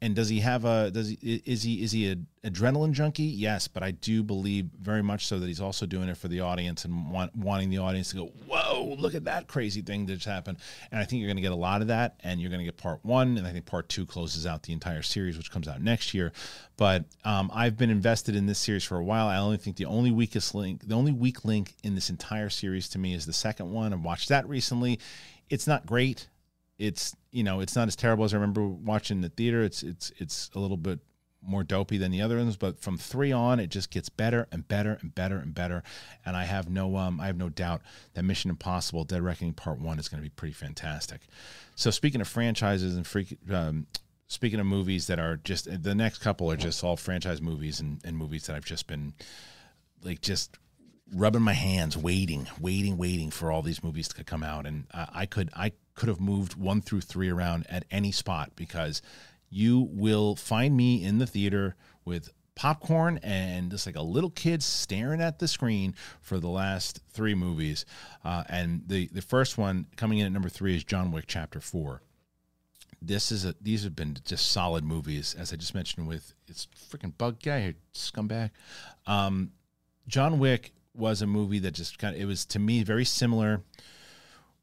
and 0.00 0.14
does 0.14 0.28
he 0.28 0.40
have 0.40 0.64
a 0.64 0.90
does 0.90 1.08
he 1.08 1.42
is 1.44 1.62
he 1.62 1.82
is 1.82 1.92
he 1.92 2.08
an 2.08 2.26
adrenaline 2.44 2.92
junkie? 2.92 3.24
Yes 3.24 3.66
but 3.68 3.82
i 3.82 3.90
do 3.90 4.22
believe 4.22 4.66
very 4.80 5.02
much 5.02 5.26
so 5.26 5.38
that 5.38 5.46
he's 5.46 5.60
also 5.60 5.86
doing 5.86 6.08
it 6.08 6.16
for 6.16 6.28
the 6.28 6.40
audience 6.40 6.84
and 6.84 7.10
want, 7.10 7.34
wanting 7.34 7.70
the 7.70 7.78
audience 7.78 8.10
to 8.10 8.16
go 8.16 8.26
whoa 8.46 8.96
look 8.98 9.14
at 9.14 9.24
that 9.24 9.48
crazy 9.48 9.82
thing 9.82 10.06
that 10.06 10.14
just 10.14 10.26
happened. 10.26 10.58
And 10.90 11.00
i 11.00 11.04
think 11.04 11.20
you're 11.20 11.28
going 11.28 11.36
to 11.36 11.42
get 11.42 11.52
a 11.52 11.56
lot 11.56 11.82
of 11.82 11.88
that 11.88 12.20
and 12.20 12.40
you're 12.40 12.50
going 12.50 12.60
to 12.60 12.64
get 12.64 12.76
part 12.76 13.04
one 13.04 13.38
and 13.38 13.46
i 13.46 13.52
think 13.52 13.66
part 13.66 13.88
two 13.88 14.06
closes 14.06 14.46
out 14.46 14.62
the 14.62 14.72
entire 14.72 15.02
series 15.02 15.36
which 15.36 15.50
comes 15.50 15.68
out 15.68 15.80
next 15.80 16.14
year. 16.14 16.32
But 16.76 17.04
um, 17.24 17.50
i've 17.52 17.76
been 17.76 17.90
invested 17.90 18.36
in 18.36 18.46
this 18.46 18.58
series 18.58 18.84
for 18.84 18.98
a 18.98 19.04
while. 19.04 19.26
I 19.26 19.38
only 19.38 19.56
think 19.56 19.76
the 19.76 19.86
only 19.86 20.10
weakest 20.10 20.54
link 20.54 20.86
the 20.86 20.94
only 20.94 21.12
weak 21.12 21.44
link 21.44 21.74
in 21.82 21.94
this 21.94 22.10
entire 22.10 22.50
series 22.50 22.88
to 22.90 22.98
me 22.98 23.14
is 23.14 23.26
the 23.26 23.32
second 23.32 23.72
one. 23.72 23.92
I've 23.92 24.04
watched 24.04 24.28
that 24.28 24.48
recently. 24.48 25.00
It's 25.50 25.66
not 25.66 25.86
great 25.86 26.28
it's 26.78 27.16
you 27.30 27.42
know 27.42 27.60
it's 27.60 27.76
not 27.76 27.88
as 27.88 27.96
terrible 27.96 28.24
as 28.24 28.32
I 28.32 28.36
remember 28.36 28.66
watching 28.66 29.20
the 29.20 29.28
theater. 29.28 29.62
It's 29.62 29.82
it's 29.82 30.12
it's 30.18 30.50
a 30.54 30.60
little 30.60 30.76
bit 30.76 31.00
more 31.42 31.62
dopey 31.62 31.98
than 31.98 32.10
the 32.10 32.20
other 32.20 32.36
ones, 32.36 32.56
but 32.56 32.80
from 32.80 32.98
three 32.98 33.32
on, 33.32 33.60
it 33.60 33.68
just 33.68 33.90
gets 33.90 34.08
better 34.08 34.48
and 34.50 34.66
better 34.66 34.98
and 35.00 35.14
better 35.14 35.38
and 35.38 35.54
better. 35.54 35.82
And 36.26 36.36
I 36.36 36.44
have 36.44 36.68
no, 36.68 36.96
um, 36.96 37.20
I 37.20 37.26
have 37.26 37.36
no 37.36 37.48
doubt 37.48 37.82
that 38.14 38.24
Mission 38.24 38.50
Impossible: 38.50 39.04
Dead 39.04 39.22
Reckoning 39.22 39.54
Part 39.54 39.80
One 39.80 39.98
is 39.98 40.08
going 40.08 40.22
to 40.22 40.28
be 40.28 40.34
pretty 40.34 40.54
fantastic. 40.54 41.22
So 41.74 41.90
speaking 41.90 42.20
of 42.20 42.28
franchises 42.28 42.96
and 42.96 43.06
freak, 43.06 43.38
um, 43.50 43.86
speaking 44.26 44.60
of 44.60 44.66
movies 44.66 45.06
that 45.06 45.18
are 45.18 45.36
just 45.36 45.68
the 45.82 45.94
next 45.94 46.18
couple 46.18 46.50
are 46.50 46.56
just 46.56 46.82
all 46.82 46.96
franchise 46.96 47.40
movies 47.40 47.80
and, 47.80 48.00
and 48.04 48.16
movies 48.16 48.46
that 48.46 48.56
I've 48.56 48.64
just 48.64 48.86
been 48.86 49.14
like 50.02 50.20
just 50.20 50.58
rubbing 51.14 51.42
my 51.42 51.54
hands, 51.54 51.96
waiting, 51.96 52.46
waiting, 52.60 52.98
waiting 52.98 53.30
for 53.30 53.50
all 53.50 53.62
these 53.62 53.82
movies 53.82 54.08
to 54.08 54.24
come 54.24 54.42
out. 54.42 54.66
And 54.66 54.86
uh, 54.92 55.06
I 55.14 55.26
could, 55.26 55.50
I 55.54 55.72
could 55.98 56.08
have 56.08 56.20
moved 56.20 56.54
one 56.54 56.80
through 56.80 57.00
three 57.00 57.28
around 57.28 57.66
at 57.68 57.84
any 57.90 58.12
spot 58.12 58.52
because 58.54 59.02
you 59.50 59.88
will 59.90 60.36
find 60.36 60.76
me 60.76 61.02
in 61.02 61.18
the 61.18 61.26
theater 61.26 61.74
with 62.04 62.30
popcorn 62.54 63.18
and 63.20 63.72
just 63.72 63.84
like 63.84 63.96
a 63.96 64.02
little 64.02 64.30
kid 64.30 64.62
staring 64.62 65.20
at 65.20 65.40
the 65.40 65.48
screen 65.48 65.92
for 66.20 66.38
the 66.38 66.48
last 66.48 67.00
three 67.10 67.34
movies. 67.34 67.84
Uh, 68.24 68.44
and 68.48 68.82
the 68.86 69.08
the 69.08 69.20
first 69.20 69.58
one 69.58 69.86
coming 69.96 70.18
in 70.18 70.26
at 70.26 70.30
number 70.30 70.48
three 70.48 70.76
is 70.76 70.84
John 70.84 71.10
Wick 71.10 71.24
Chapter 71.26 71.60
Four. 71.60 72.02
This 73.02 73.32
is 73.32 73.44
a 73.44 73.56
these 73.60 73.82
have 73.82 73.96
been 73.96 74.16
just 74.24 74.52
solid 74.52 74.84
movies, 74.84 75.34
as 75.36 75.52
I 75.52 75.56
just 75.56 75.74
mentioned 75.74 76.06
with 76.06 76.32
it's 76.46 76.68
freaking 76.90 77.16
bug 77.18 77.42
guy 77.42 77.74
scumbag. 77.92 78.50
Um, 79.04 79.50
John 80.06 80.38
Wick 80.38 80.74
was 80.94 81.22
a 81.22 81.26
movie 81.26 81.58
that 81.60 81.74
just 81.74 81.98
kind 81.98 82.14
of 82.14 82.22
it 82.22 82.26
was 82.26 82.46
to 82.46 82.60
me 82.60 82.84
very 82.84 83.04
similar 83.04 83.62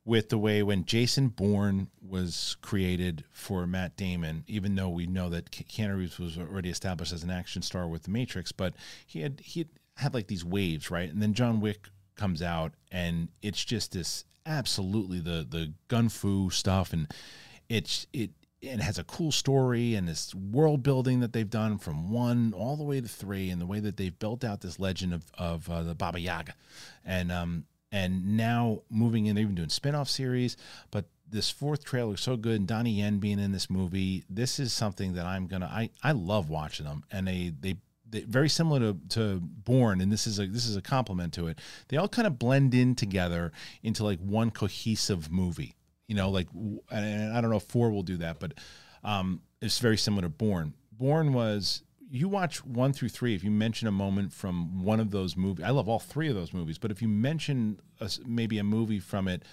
with 0.06 0.30
the 0.30 0.38
way 0.38 0.62
when 0.62 0.86
Jason 0.86 1.30
Bourne 1.30 1.88
was 2.00 2.58
created 2.62 3.24
for 3.32 3.66
Matt 3.66 3.98
Damon, 3.98 4.44
even 4.48 4.76
though 4.76 4.90
we 4.90 5.08
know 5.08 5.30
that 5.30 5.50
Keanu 5.50 5.98
Reeves 5.98 6.20
was 6.20 6.38
already 6.38 6.70
established 6.70 7.12
as 7.12 7.24
an 7.24 7.32
action 7.32 7.64
star 7.64 7.88
with 7.88 8.04
The 8.04 8.12
Matrix, 8.12 8.52
but 8.52 8.76
he 9.06 9.22
had 9.22 9.42
he 9.44 9.66
had, 9.98 10.14
like 10.14 10.28
these 10.28 10.46
waves, 10.46 10.92
right? 10.92 11.10
And 11.10 11.22
then 11.22 11.34
John 11.34 11.60
Wick 11.60 11.90
comes 12.16 12.44
out, 12.44 12.74
and 12.92 13.30
it's 13.42 13.66
just 13.66 13.94
this 13.94 14.26
absolutely 14.46 15.20
the 15.20 15.46
the 15.50 15.74
gun 15.88 16.10
fu 16.10 16.52
stuff, 16.52 16.94
and 16.94 17.12
it's 17.68 18.06
it 18.14 18.30
it 18.62 18.80
has 18.80 19.00
a 19.00 19.04
cool 19.04 19.32
story 19.32 19.96
and 19.96 20.08
this 20.08 20.34
world 20.36 20.84
building 20.84 21.20
that 21.20 21.34
they've 21.34 21.50
done 21.50 21.78
from 21.78 22.12
one 22.12 22.54
all 22.56 22.78
the 22.78 22.84
way 22.84 23.02
to 23.02 23.08
three, 23.08 23.50
and 23.50 23.60
the 23.60 23.66
way 23.66 23.80
that 23.80 23.98
they've 23.98 24.20
built 24.20 24.44
out 24.44 24.62
this 24.62 24.80
legend 24.80 25.16
of 25.16 25.26
of 25.36 25.68
uh, 25.68 25.82
the 25.82 25.96
Baba 25.96 26.20
Yaga, 26.20 26.54
and 27.04 27.32
um 27.32 27.66
and 27.96 28.12
now 28.38 28.82
moving 28.90 29.26
in, 29.26 29.36
they're 29.36 29.44
even 29.44 29.56
doing 29.56 29.70
spin-off 29.70 30.10
series. 30.10 30.58
But 30.92 31.06
this 31.30 31.50
fourth 31.50 31.84
trailer 31.84 32.16
is 32.16 32.22
so 32.22 32.36
good, 32.38 32.58
and 32.60 32.68
Donnie 32.68 33.00
Yen 33.00 33.20
being 33.20 33.40
in 33.40 33.52
this 33.52 33.70
movie, 33.70 34.24
this 34.30 34.60
is 34.60 34.74
something 34.74 35.14
that 35.16 35.26
I'm 35.26 35.48
gonna. 35.48 35.72
I 35.82 35.90
I 36.04 36.12
love 36.12 36.50
watching 36.50 36.86
them, 36.86 37.04
and 37.12 37.28
they 37.28 37.54
they. 37.60 37.74
they 37.74 38.22
very 38.22 38.50
similar 38.50 38.80
to, 38.80 38.94
to 39.10 39.40
Bourne, 39.42 40.00
and 40.02 40.12
this 40.12 40.28
is 40.28 40.40
a 40.40 40.46
this 40.48 40.68
is 40.68 40.78
a 40.78 40.82
compliment 40.82 41.34
to 41.34 41.48
it. 41.48 41.60
They 41.88 41.98
all 41.98 42.08
kind 42.08 42.28
of 42.28 42.38
blend 42.38 42.74
in 42.74 42.96
together 42.96 43.52
into 43.82 44.04
like 44.04 44.20
one 44.20 44.52
cohesive 44.52 45.32
movie. 45.32 45.76
You 46.08 46.16
know, 46.16 46.30
like 46.30 46.48
and 46.92 47.34
I 47.36 47.42
don't 47.42 47.50
know 47.50 47.58
if 47.58 47.64
four 47.64 47.90
will 47.92 48.04
do 48.04 48.18
that, 48.18 48.40
but 48.40 48.54
um, 49.04 49.42
it's 49.62 49.80
very 49.80 49.98
similar 49.98 50.22
to 50.22 50.30
Bourne. 50.30 50.74
Bourne 50.92 51.34
was 51.34 51.82
you 52.16 52.28
watch 52.28 52.66
one 52.66 52.94
through 52.94 53.10
three, 53.10 53.36
if 53.36 53.44
you 53.44 53.52
mention 53.52 53.88
a 53.88 53.92
moment 53.92 54.32
from 54.34 54.84
one 54.84 55.00
of 55.00 55.12
those 55.12 55.36
movies, 55.36 55.66
I 55.66 55.72
love 55.72 55.90
all 55.90 56.00
three 56.00 56.30
of 56.30 56.36
those 56.36 56.54
movies, 56.54 56.78
but 56.78 56.92
if 56.92 57.02
you 57.02 57.08
mention 57.08 57.80
a, 58.00 58.10
maybe 58.26 58.58
a 58.58 58.64
movie 58.64 59.00
from 59.00 59.28
it, 59.28 59.44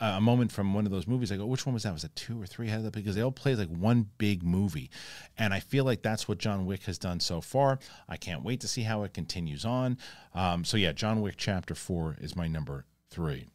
a 0.00 0.20
moment 0.20 0.52
from 0.52 0.74
one 0.74 0.84
of 0.84 0.92
those 0.92 1.06
movies, 1.06 1.30
I 1.30 1.36
go, 1.36 1.46
which 1.46 1.64
one 1.64 1.72
was 1.72 1.84
that? 1.84 1.92
Was 1.92 2.04
it 2.04 2.14
two 2.16 2.40
or 2.40 2.46
three? 2.46 2.70
Because 2.92 3.14
they 3.14 3.22
all 3.22 3.32
play 3.32 3.54
like 3.54 3.68
one 3.68 4.10
big 4.18 4.42
movie. 4.42 4.90
And 5.38 5.54
I 5.54 5.60
feel 5.60 5.84
like 5.84 6.02
that's 6.02 6.28
what 6.28 6.38
John 6.38 6.66
Wick 6.66 6.82
has 6.84 6.98
done 6.98 7.20
so 7.20 7.40
far. 7.40 7.78
I 8.08 8.16
can't 8.16 8.44
wait 8.44 8.60
to 8.60 8.68
see 8.68 8.82
how 8.82 9.04
it 9.04 9.14
continues 9.14 9.64
on. 9.64 9.96
Um, 10.34 10.64
so, 10.64 10.76
yeah, 10.76 10.92
John 10.92 11.22
Wick 11.22 11.36
Chapter 11.36 11.74
4 11.74 12.16
is 12.20 12.36
my 12.36 12.48
number 12.48 12.84
three. 13.08 13.46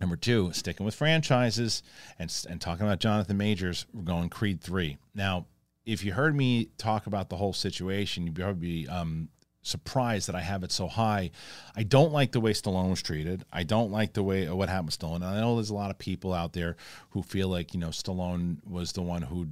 Number 0.00 0.16
two, 0.16 0.52
sticking 0.52 0.86
with 0.86 0.94
franchises 0.94 1.82
and, 2.18 2.34
and 2.48 2.60
talking 2.60 2.86
about 2.86 3.00
Jonathan 3.00 3.36
Majors, 3.36 3.86
we're 3.92 4.02
going 4.02 4.30
Creed 4.30 4.60
3. 4.60 4.96
Now, 5.14 5.46
if 5.88 6.04
you 6.04 6.12
heard 6.12 6.36
me 6.36 6.68
talk 6.76 7.06
about 7.06 7.30
the 7.30 7.36
whole 7.36 7.54
situation, 7.54 8.26
you'd 8.26 8.36
probably 8.36 8.82
be 8.82 8.88
um, 8.88 9.30
surprised 9.62 10.28
that 10.28 10.34
I 10.34 10.42
have 10.42 10.62
it 10.62 10.70
so 10.70 10.86
high. 10.86 11.30
I 11.74 11.82
don't 11.82 12.12
like 12.12 12.32
the 12.32 12.40
way 12.40 12.52
Stallone 12.52 12.90
was 12.90 13.00
treated. 13.00 13.46
I 13.50 13.62
don't 13.62 13.90
like 13.90 14.12
the 14.12 14.22
way 14.22 14.46
what 14.50 14.68
happened 14.68 14.88
with 14.88 14.98
Stallone. 14.98 15.22
I 15.22 15.40
know 15.40 15.54
there's 15.54 15.70
a 15.70 15.74
lot 15.74 15.90
of 15.90 15.96
people 15.96 16.34
out 16.34 16.52
there 16.52 16.76
who 17.10 17.22
feel 17.22 17.48
like 17.48 17.72
you 17.72 17.80
know 17.80 17.88
Stallone 17.88 18.58
was 18.68 18.92
the 18.92 19.00
one 19.00 19.22
who 19.22 19.48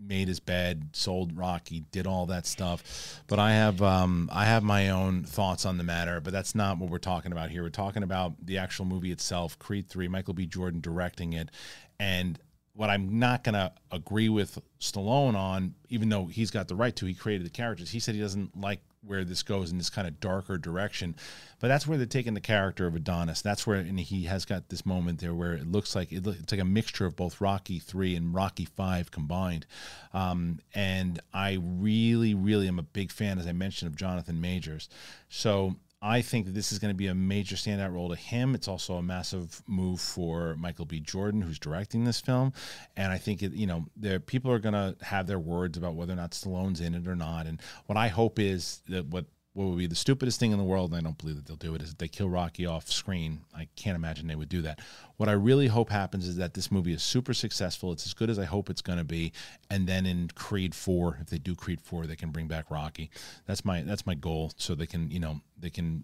made 0.00 0.28
his 0.28 0.38
bed, 0.38 0.90
sold 0.92 1.36
Rocky, 1.36 1.84
did 1.90 2.06
all 2.06 2.26
that 2.26 2.46
stuff. 2.46 3.20
But 3.26 3.40
I 3.40 3.54
have 3.54 3.82
um, 3.82 4.30
I 4.32 4.44
have 4.44 4.62
my 4.62 4.90
own 4.90 5.24
thoughts 5.24 5.66
on 5.66 5.76
the 5.76 5.84
matter. 5.84 6.20
But 6.20 6.32
that's 6.32 6.54
not 6.54 6.78
what 6.78 6.88
we're 6.88 6.98
talking 6.98 7.32
about 7.32 7.50
here. 7.50 7.64
We're 7.64 7.70
talking 7.70 8.04
about 8.04 8.34
the 8.46 8.58
actual 8.58 8.84
movie 8.84 9.10
itself, 9.10 9.58
Creed 9.58 9.88
Three. 9.88 10.06
Michael 10.06 10.34
B. 10.34 10.46
Jordan 10.46 10.80
directing 10.80 11.32
it, 11.32 11.50
and 11.98 12.38
what 12.74 12.90
I'm 12.90 13.18
not 13.18 13.44
going 13.44 13.54
to 13.54 13.72
agree 13.92 14.28
with 14.28 14.58
Stallone 14.80 15.36
on, 15.36 15.74
even 15.88 16.08
though 16.08 16.26
he's 16.26 16.50
got 16.50 16.68
the 16.68 16.74
right 16.74 16.94
to, 16.96 17.06
he 17.06 17.14
created 17.14 17.46
the 17.46 17.50
characters. 17.50 17.90
He 17.90 18.00
said 18.00 18.14
he 18.14 18.20
doesn't 18.20 18.60
like 18.60 18.80
where 19.06 19.22
this 19.22 19.42
goes 19.42 19.70
in 19.70 19.76
this 19.78 19.90
kind 19.90 20.08
of 20.08 20.18
darker 20.18 20.56
direction, 20.56 21.14
but 21.60 21.68
that's 21.68 21.86
where 21.86 21.98
they're 21.98 22.06
taking 22.06 22.34
the 22.34 22.40
character 22.40 22.86
of 22.86 22.96
Adonis. 22.96 23.42
That's 23.42 23.66
where, 23.66 23.76
and 23.76 24.00
he 24.00 24.24
has 24.24 24.44
got 24.44 24.70
this 24.70 24.86
moment 24.86 25.20
there 25.20 25.34
where 25.34 25.52
it 25.52 25.70
looks 25.70 25.94
like 25.94 26.10
it, 26.10 26.26
it's 26.26 26.52
like 26.52 26.60
a 26.60 26.64
mixture 26.64 27.04
of 27.06 27.14
both 27.14 27.40
Rocky 27.40 27.78
three 27.78 28.16
and 28.16 28.34
Rocky 28.34 28.64
five 28.64 29.10
combined. 29.10 29.66
Um, 30.12 30.58
and 30.74 31.20
I 31.32 31.58
really, 31.62 32.34
really 32.34 32.66
am 32.66 32.78
a 32.78 32.82
big 32.82 33.12
fan, 33.12 33.38
as 33.38 33.46
I 33.46 33.52
mentioned, 33.52 33.90
of 33.90 33.96
Jonathan 33.96 34.40
Majors. 34.40 34.88
So 35.28 35.76
I 36.04 36.20
think 36.20 36.44
that 36.44 36.52
this 36.52 36.70
is 36.70 36.78
going 36.78 36.90
to 36.90 36.96
be 36.96 37.06
a 37.06 37.14
major 37.14 37.56
standout 37.56 37.90
role 37.90 38.10
to 38.10 38.14
him. 38.14 38.54
It's 38.54 38.68
also 38.68 38.96
a 38.96 39.02
massive 39.02 39.62
move 39.66 40.02
for 40.02 40.54
Michael 40.56 40.84
B. 40.84 41.00
Jordan, 41.00 41.40
who's 41.40 41.58
directing 41.58 42.04
this 42.04 42.20
film, 42.20 42.52
and 42.94 43.10
I 43.10 43.16
think 43.16 43.42
it, 43.42 43.54
you 43.54 43.66
know, 43.66 43.86
there 43.96 44.20
people 44.20 44.52
are 44.52 44.58
going 44.58 44.74
to 44.74 44.94
have 45.02 45.26
their 45.26 45.38
words 45.38 45.78
about 45.78 45.94
whether 45.94 46.12
or 46.12 46.16
not 46.16 46.32
Stallone's 46.32 46.82
in 46.82 46.94
it 46.94 47.08
or 47.08 47.16
not. 47.16 47.46
And 47.46 47.58
what 47.86 47.96
I 47.96 48.08
hope 48.08 48.38
is 48.38 48.82
that 48.88 49.06
what 49.06 49.24
what 49.54 49.68
would 49.68 49.78
be 49.78 49.86
the 49.86 49.94
stupidest 49.94 50.40
thing 50.40 50.50
in 50.50 50.58
the 50.58 50.64
world, 50.64 50.90
and 50.90 50.98
I 50.98 51.02
don't 51.02 51.16
believe 51.16 51.36
that 51.36 51.46
they'll 51.46 51.56
do 51.56 51.76
it, 51.76 51.82
is 51.82 51.94
they 51.94 52.08
kill 52.08 52.28
Rocky 52.28 52.66
off 52.66 52.90
screen. 52.90 53.40
I 53.56 53.68
can't 53.76 53.94
imagine 53.94 54.26
they 54.26 54.34
would 54.34 54.48
do 54.48 54.62
that. 54.62 54.80
What 55.16 55.28
I 55.28 55.32
really 55.32 55.68
hope 55.68 55.90
happens 55.90 56.26
is 56.26 56.36
that 56.36 56.54
this 56.54 56.72
movie 56.72 56.92
is 56.92 57.04
super 57.04 57.32
successful. 57.32 57.92
It's 57.92 58.04
as 58.04 58.14
good 58.14 58.30
as 58.30 58.38
I 58.38 58.44
hope 58.44 58.68
it's 58.68 58.82
going 58.82 58.98
to 58.98 59.04
be, 59.04 59.32
and 59.70 59.86
then 59.86 60.06
in 60.06 60.28
Creed 60.34 60.74
Four, 60.74 61.18
if 61.20 61.28
they 61.28 61.38
do 61.38 61.54
Creed 61.54 61.80
Four, 61.80 62.06
they 62.06 62.16
can 62.16 62.30
bring 62.30 62.48
back 62.48 62.68
Rocky. 62.68 63.10
That's 63.46 63.64
my 63.64 63.82
that's 63.82 64.06
my 64.06 64.14
goal, 64.14 64.52
so 64.56 64.74
they 64.74 64.86
can 64.86 65.10
you 65.10 65.20
know 65.20 65.40
they 65.56 65.70
can 65.70 66.02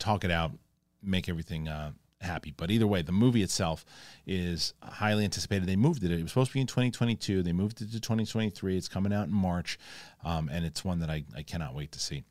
talk 0.00 0.24
it 0.24 0.30
out, 0.32 0.50
make 1.02 1.28
everything 1.28 1.68
uh, 1.68 1.92
happy. 2.24 2.52
But 2.56 2.70
either 2.70 2.86
way, 2.86 3.02
the 3.02 3.12
movie 3.12 3.42
itself 3.42 3.84
is 4.26 4.74
highly 4.82 5.24
anticipated. 5.24 5.68
They 5.68 5.76
moved 5.76 6.02
it. 6.02 6.10
It 6.10 6.22
was 6.22 6.32
supposed 6.32 6.50
to 6.50 6.54
be 6.54 6.60
in 6.60 6.66
2022. 6.66 7.42
They 7.42 7.52
moved 7.52 7.80
it 7.80 7.92
to 7.92 8.00
2023. 8.00 8.76
It's 8.76 8.88
coming 8.88 9.12
out 9.12 9.28
in 9.28 9.34
March, 9.34 9.78
um, 10.24 10.48
and 10.52 10.64
it's 10.64 10.84
one 10.84 11.00
that 11.00 11.10
I, 11.10 11.24
I 11.36 11.42
cannot 11.42 11.74
wait 11.74 11.92
to 11.92 12.00
see. 12.00 12.24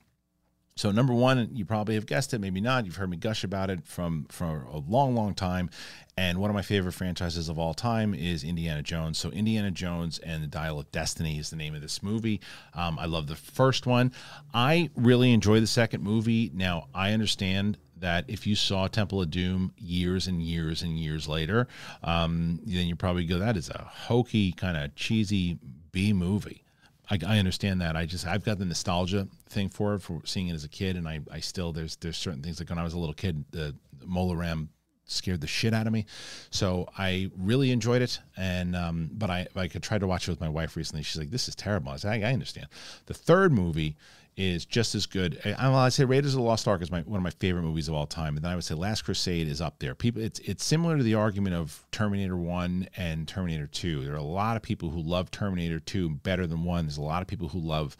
So 0.75 0.91
number 0.91 1.13
one, 1.13 1.49
you 1.53 1.65
probably 1.65 1.95
have 1.95 2.07
guessed 2.07 2.33
it, 2.33 2.39
maybe 2.39 2.59
not. 2.59 2.85
You've 2.85 2.95
heard 2.95 3.09
me 3.09 3.17
gush 3.17 3.43
about 3.43 3.69
it 3.69 3.85
from 3.85 4.25
for 4.29 4.65
a 4.71 4.77
long, 4.77 5.13
long 5.15 5.35
time. 5.35 5.69
And 6.17 6.39
one 6.39 6.49
of 6.49 6.55
my 6.55 6.63
favorite 6.63 6.93
franchises 6.93 7.47
of 7.47 7.59
all 7.59 7.75
time 7.75 8.15
is 8.15 8.43
Indiana 8.43 8.81
Jones. 8.81 9.19
So 9.19 9.29
Indiana 9.29 9.69
Jones 9.69 10.17
and 10.19 10.41
the 10.41 10.47
Dial 10.47 10.79
of 10.79 10.91
Destiny 10.91 11.37
is 11.37 11.51
the 11.51 11.55
name 11.57 11.75
of 11.75 11.81
this 11.81 12.01
movie. 12.01 12.41
Um, 12.73 12.97
I 12.97 13.05
love 13.05 13.27
the 13.27 13.35
first 13.35 13.85
one. 13.85 14.11
I 14.53 14.89
really 14.95 15.31
enjoy 15.31 15.59
the 15.59 15.67
second 15.67 16.03
movie. 16.03 16.49
Now 16.53 16.87
I 16.93 17.11
understand 17.11 17.77
that 18.03 18.25
if 18.27 18.45
you 18.45 18.53
saw 18.53 18.87
Temple 18.87 19.21
of 19.21 19.31
Doom 19.31 19.73
years 19.77 20.27
and 20.27 20.43
years 20.43 20.81
and 20.81 20.99
years 20.99 21.25
later, 21.25 21.69
um, 22.03 22.59
then 22.65 22.85
you 22.85 22.97
probably 22.97 23.25
go, 23.25 23.39
that 23.39 23.55
is 23.55 23.69
a 23.69 23.89
hokey, 23.89 24.51
kind 24.51 24.75
of 24.75 24.93
cheesy 24.93 25.57
B 25.93 26.11
movie. 26.11 26.63
I, 27.09 27.17
I, 27.25 27.39
understand 27.39 27.79
that. 27.79 27.95
I 27.95 28.05
just 28.05 28.27
I've 28.27 28.43
got 28.43 28.59
the 28.59 28.65
nostalgia 28.65 29.27
thing 29.47 29.69
for 29.69 29.95
it 29.95 30.01
for 30.01 30.21
seeing 30.25 30.49
it 30.49 30.53
as 30.53 30.65
a 30.65 30.69
kid, 30.69 30.97
and 30.97 31.07
I, 31.07 31.21
I 31.31 31.39
still 31.39 31.71
there's 31.71 31.95
there's 31.97 32.17
certain 32.17 32.41
things 32.41 32.59
like 32.59 32.69
when 32.69 32.77
I 32.77 32.83
was 32.83 32.93
a 32.93 32.99
little 32.99 33.13
kid, 33.13 33.45
the 33.51 33.73
Mola 34.05 34.35
Ram 34.35 34.69
scared 35.05 35.41
the 35.41 35.47
shit 35.47 35.73
out 35.73 35.87
of 35.87 35.93
me. 35.93 36.05
So 36.49 36.87
I 36.97 37.29
really 37.37 37.71
enjoyed 37.71 38.01
it, 38.01 38.19
and 38.37 38.75
um, 38.75 39.09
but 39.13 39.29
I 39.29 39.47
I 39.55 39.67
could 39.67 39.83
try 39.83 39.97
to 39.97 40.07
watch 40.07 40.27
it 40.27 40.31
with 40.31 40.41
my 40.41 40.49
wife 40.49 40.75
recently. 40.75 41.03
She's 41.03 41.19
like, 41.19 41.31
"This 41.31 41.47
is 41.47 41.55
terrible." 41.55 41.91
I 41.91 41.97
said, 41.97 42.23
"I, 42.23 42.29
I 42.29 42.33
understand." 42.33 42.67
The 43.05 43.13
third 43.13 43.51
movie 43.51 43.97
is 44.35 44.65
just 44.65 44.95
as 44.95 45.05
good. 45.05 45.39
I, 45.45 45.71
I'd 45.71 45.93
say 45.93 46.05
Raiders 46.05 46.33
of 46.33 46.39
the 46.39 46.45
Lost 46.45 46.67
Ark 46.67 46.81
is 46.81 46.91
my 46.91 47.01
one 47.01 47.17
of 47.17 47.23
my 47.23 47.29
favorite 47.31 47.63
movies 47.63 47.87
of 47.87 47.93
all 47.93 48.07
time, 48.07 48.35
and 48.35 48.43
then 48.43 48.51
I 48.51 48.55
would 48.55 48.63
say 48.63 48.75
Last 48.75 49.03
Crusade 49.03 49.47
is 49.47 49.61
up 49.61 49.79
there. 49.79 49.95
People, 49.95 50.21
it's 50.21 50.39
it's 50.39 50.65
similar 50.65 50.97
to 50.97 51.03
the 51.03 51.15
argument 51.15 51.55
of 51.55 51.85
Terminator 51.91 52.35
One 52.37 52.87
and 52.95 53.27
Terminator 53.27 53.67
Two. 53.67 54.03
There 54.03 54.13
are 54.13 54.17
a 54.17 54.23
lot 54.23 54.55
of 54.55 54.63
people 54.63 54.89
who 54.89 55.01
love 55.01 55.31
Terminator 55.31 55.79
Two 55.79 56.09
better 56.09 56.47
than 56.47 56.63
one. 56.63 56.85
There's 56.85 56.97
a 56.97 57.01
lot 57.01 57.21
of 57.21 57.27
people 57.27 57.49
who 57.49 57.59
love 57.59 57.95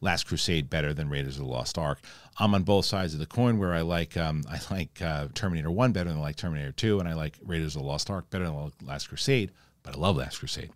Last 0.00 0.26
Crusade 0.26 0.70
better 0.70 0.94
than 0.94 1.08
Raiders 1.08 1.38
of 1.38 1.44
the 1.44 1.50
Lost 1.50 1.78
Ark. 1.78 2.00
I'm 2.38 2.54
on 2.54 2.62
both 2.62 2.84
sides 2.84 3.14
of 3.14 3.20
the 3.20 3.26
coin 3.26 3.58
where 3.58 3.74
I 3.74 3.80
like 3.82 4.16
um, 4.16 4.44
I 4.50 4.60
like 4.72 5.00
uh, 5.02 5.28
Terminator 5.34 5.70
One 5.70 5.92
better 5.92 6.10
than 6.10 6.18
I 6.18 6.22
like 6.22 6.36
Terminator 6.36 6.72
Two, 6.72 6.98
and 7.00 7.08
I 7.08 7.14
like 7.14 7.38
Raiders 7.44 7.76
of 7.76 7.82
the 7.82 7.88
Lost 7.88 8.10
Ark 8.10 8.30
better 8.30 8.44
than 8.44 8.72
Last 8.82 9.08
Crusade. 9.08 9.52
But 9.82 9.94
I 9.94 9.98
love 9.98 10.16
Last 10.16 10.38
Crusade. 10.38 10.70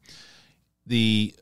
The 0.86 1.34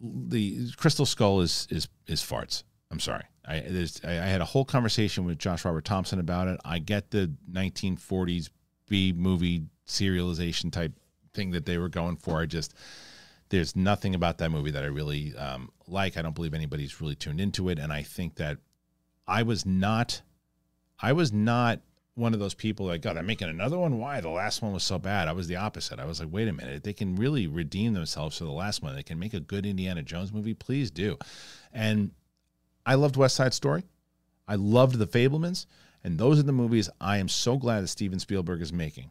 the 0.00 0.70
Crystal 0.76 1.06
Skull 1.06 1.40
is 1.40 1.66
is 1.70 1.88
is 2.06 2.22
farts. 2.22 2.62
I'm 2.90 3.00
sorry. 3.00 3.24
I 3.46 3.56
I, 4.04 4.10
had 4.10 4.40
a 4.40 4.44
whole 4.44 4.64
conversation 4.64 5.24
with 5.24 5.38
Josh 5.38 5.64
Robert 5.64 5.84
Thompson 5.84 6.18
about 6.18 6.48
it. 6.48 6.60
I 6.64 6.78
get 6.78 7.10
the 7.10 7.32
1940s 7.50 8.50
B 8.88 9.12
movie 9.12 9.64
serialization 9.86 10.72
type 10.72 10.92
thing 11.34 11.52
that 11.52 11.66
they 11.66 11.78
were 11.78 11.88
going 11.88 12.16
for. 12.16 12.40
I 12.40 12.46
just 12.46 12.74
there's 13.48 13.74
nothing 13.74 14.14
about 14.14 14.38
that 14.38 14.50
movie 14.50 14.70
that 14.70 14.82
I 14.82 14.86
really 14.86 15.34
um, 15.36 15.70
like. 15.86 16.16
I 16.16 16.22
don't 16.22 16.34
believe 16.34 16.54
anybody's 16.54 17.00
really 17.00 17.16
tuned 17.16 17.40
into 17.40 17.68
it, 17.68 17.78
and 17.78 17.92
I 17.92 18.02
think 18.02 18.36
that 18.36 18.58
I 19.26 19.42
was 19.42 19.66
not, 19.66 20.22
I 21.00 21.12
was 21.12 21.32
not 21.32 21.80
one 22.14 22.34
of 22.34 22.40
those 22.40 22.54
people 22.54 22.86
like, 22.86 23.02
God, 23.02 23.16
I'm 23.16 23.26
making 23.26 23.48
another 23.48 23.78
one. 23.78 23.98
Why 23.98 24.20
the 24.20 24.28
last 24.28 24.62
one 24.62 24.72
was 24.72 24.82
so 24.82 24.98
bad? 24.98 25.28
I 25.28 25.32
was 25.32 25.48
the 25.48 25.56
opposite. 25.56 25.98
I 25.98 26.04
was 26.04 26.20
like, 26.20 26.28
wait 26.30 26.48
a 26.48 26.52
minute, 26.52 26.84
they 26.84 26.92
can 26.92 27.16
really 27.16 27.46
redeem 27.46 27.94
themselves 27.94 28.38
for 28.38 28.44
the 28.44 28.50
last 28.50 28.82
one. 28.82 28.94
They 28.94 29.02
can 29.02 29.18
make 29.18 29.34
a 29.34 29.40
good 29.40 29.66
Indiana 29.66 30.02
Jones 30.02 30.32
movie. 30.32 30.54
Please 30.54 30.90
do. 30.90 31.18
And 31.72 32.10
I 32.84 32.94
loved 32.94 33.16
West 33.16 33.36
Side 33.36 33.54
Story. 33.54 33.84
I 34.48 34.56
loved 34.56 34.98
The 34.98 35.06
Fabelmans. 35.06 35.66
And 36.02 36.18
those 36.18 36.38
are 36.38 36.44
the 36.44 36.52
movies 36.52 36.88
I 37.00 37.18
am 37.18 37.28
so 37.28 37.56
glad 37.56 37.82
that 37.82 37.88
Steven 37.88 38.18
Spielberg 38.18 38.62
is 38.62 38.72
making. 38.72 39.10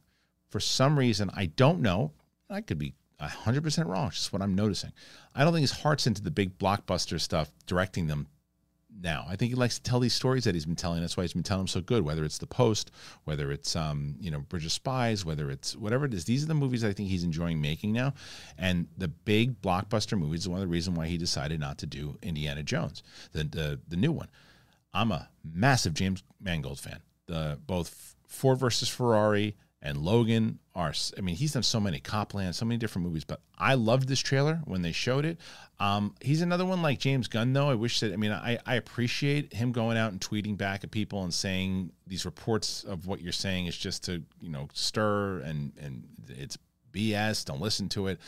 For 0.50 0.60
some 0.60 0.98
reason, 0.98 1.30
I 1.36 1.46
don't 1.46 1.82
know. 1.82 2.12
I 2.50 2.62
could 2.62 2.80
be 2.80 2.96
100% 3.22 3.86
wrong. 3.86 4.08
It's 4.08 4.18
just 4.18 4.34
what 4.34 4.42
I'm 4.42 4.56
noticing. 4.56 4.92
I 5.36 5.44
don't 5.44 5.54
think 5.54 5.62
his 5.62 5.72
heart's 5.72 6.08
into 6.08 6.24
the 6.24 6.32
big 6.32 6.58
blockbuster 6.58 7.20
stuff, 7.22 7.52
directing 7.68 8.08
them 8.08 8.28
now. 9.02 9.26
I 9.28 9.36
think 9.36 9.50
he 9.50 9.56
likes 9.56 9.78
to 9.78 9.84
tell 9.84 10.00
these 10.00 10.14
stories 10.14 10.44
that 10.44 10.54
he's 10.54 10.66
been 10.66 10.76
telling. 10.76 11.02
That's 11.02 11.18
why 11.18 11.24
he's 11.24 11.34
been 11.34 11.44
telling 11.44 11.62
them 11.62 11.68
so 11.68 11.82
good. 11.82 12.04
Whether 12.04 12.24
it's 12.24 12.38
The 12.38 12.48
Post, 12.48 12.92
whether 13.24 13.52
it's 13.52 13.76
um, 13.76 14.16
you 14.20 14.32
know 14.32 14.40
Bridge 14.42 14.66
of 14.66 14.72
Spies, 14.72 15.26
whether 15.26 15.50
it's 15.50 15.76
whatever 15.76 16.06
it 16.06 16.14
is. 16.14 16.26
These 16.26 16.44
are 16.44 16.48
the 16.48 16.54
movies 16.54 16.84
I 16.84 16.94
think 16.94 17.10
he's 17.10 17.24
enjoying 17.24 17.62
making 17.62 17.94
now. 17.94 18.14
And 18.58 18.88
the 18.98 19.08
big 19.08 19.62
blockbuster 19.62 20.18
movies 20.18 20.42
is 20.42 20.50
one 20.50 20.60
of 20.60 20.68
the 20.68 20.72
reasons 20.72 20.98
why 20.98 21.08
he 21.08 21.18
decided 21.18 21.60
not 21.60 21.78
to 21.80 21.86
do 21.86 22.18
Indiana 22.22 22.64
Jones, 22.64 23.04
the 23.32 23.44
the, 23.44 23.80
the 23.88 23.98
new 23.98 24.12
one. 24.12 24.30
I'm 24.94 25.12
a 25.12 25.30
massive 25.44 25.94
James 25.94 26.24
Mangold 26.42 26.80
fan. 26.80 27.00
The 27.28 27.60
both 27.66 28.16
Ford 28.28 28.60
versus 28.60 28.90
Ferrari 28.90 29.56
and 29.82 29.98
Logan 29.98 30.60
are. 30.76 30.94
I 31.18 31.22
mean, 31.22 31.36
he's 31.36 31.54
done 31.54 31.64
so 31.64 31.80
many 31.80 32.00
Copland, 32.00 32.56
so 32.56 32.66
many 32.66 32.78
different 32.78 33.08
movies. 33.08 33.24
But 33.24 33.42
I 33.58 33.76
loved 33.76 34.08
this 34.08 34.20
trailer 34.20 34.62
when 34.66 34.82
they 34.82 34.92
showed 34.92 35.26
it. 35.26 35.40
Um, 35.80 36.16
he's 36.22 36.42
another 36.42 36.66
one 36.66 36.82
like 36.82 37.00
James 37.00 37.28
Gunn, 37.28 37.54
though. 37.54 37.70
I 37.70 37.76
wish 37.76 38.00
that. 38.02 38.12
I 38.12 38.18
mean, 38.18 38.32
I 38.32 38.60
I 38.66 38.76
appreciate 38.76 39.54
him 39.54 39.72
going 39.72 39.98
out 39.98 40.12
and 40.12 40.20
tweeting 40.20 40.58
back 40.58 40.84
at 40.84 40.92
people 40.92 41.24
and 41.24 41.34
saying 41.34 41.92
these 42.08 42.26
reports 42.26 42.84
of 42.84 43.08
what 43.08 43.22
you're 43.22 43.32
saying 43.32 43.68
is 43.68 43.78
just 43.78 44.04
to 44.06 44.24
you 44.42 44.50
know 44.50 44.68
stir 44.74 45.40
and 45.40 45.72
and 45.82 46.04
it's 46.28 46.58
BS. 46.92 47.46
Don't 47.46 47.62
listen 47.62 47.90
to 47.90 48.08
it. 48.08 48.20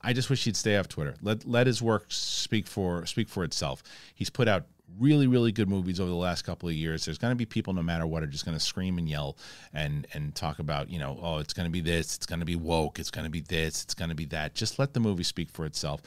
I 0.00 0.12
just 0.12 0.30
wish 0.30 0.44
he'd 0.44 0.56
stay 0.56 0.76
off 0.76 0.88
Twitter. 0.88 1.14
Let 1.22 1.46
let 1.46 1.66
his 1.66 1.82
work 1.82 2.06
speak 2.08 2.66
for 2.66 3.06
speak 3.06 3.28
for 3.28 3.44
itself. 3.44 3.82
He's 4.14 4.30
put 4.30 4.48
out 4.48 4.66
really 4.98 5.26
really 5.26 5.52
good 5.52 5.68
movies 5.68 6.00
over 6.00 6.08
the 6.08 6.16
last 6.16 6.42
couple 6.42 6.68
of 6.68 6.74
years. 6.74 7.04
There's 7.04 7.18
going 7.18 7.32
to 7.32 7.36
be 7.36 7.46
people 7.46 7.72
no 7.72 7.82
matter 7.82 8.06
what 8.06 8.22
are 8.22 8.26
just 8.26 8.44
going 8.44 8.56
to 8.56 8.64
scream 8.64 8.98
and 8.98 9.08
yell 9.08 9.36
and 9.72 10.06
and 10.14 10.34
talk 10.34 10.58
about 10.58 10.90
you 10.90 10.98
know 10.98 11.18
oh 11.20 11.38
it's 11.38 11.52
going 11.52 11.66
to 11.66 11.70
be 11.70 11.80
this 11.80 12.16
it's 12.16 12.26
going 12.26 12.40
to 12.40 12.46
be 12.46 12.56
woke 12.56 12.98
it's 12.98 13.10
going 13.10 13.24
to 13.24 13.30
be 13.30 13.40
this 13.40 13.82
it's 13.82 13.94
going 13.94 14.08
to 14.10 14.14
be 14.14 14.26
that. 14.26 14.54
Just 14.54 14.78
let 14.78 14.94
the 14.94 15.00
movie 15.00 15.24
speak 15.24 15.50
for 15.50 15.66
itself. 15.66 16.02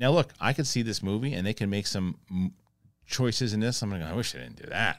Now 0.00 0.10
look 0.10 0.32
i 0.40 0.52
could 0.52 0.66
see 0.66 0.82
this 0.82 1.02
movie 1.02 1.34
and 1.34 1.46
they 1.46 1.54
can 1.54 1.70
make 1.70 1.86
some 1.86 2.16
choices 3.06 3.54
in 3.54 3.60
this. 3.60 3.82
I'm 3.82 3.90
going 3.90 4.02
to 4.02 4.08
i 4.08 4.14
wish 4.14 4.34
i 4.34 4.38
didn't 4.38 4.62
do 4.62 4.68
that. 4.70 4.98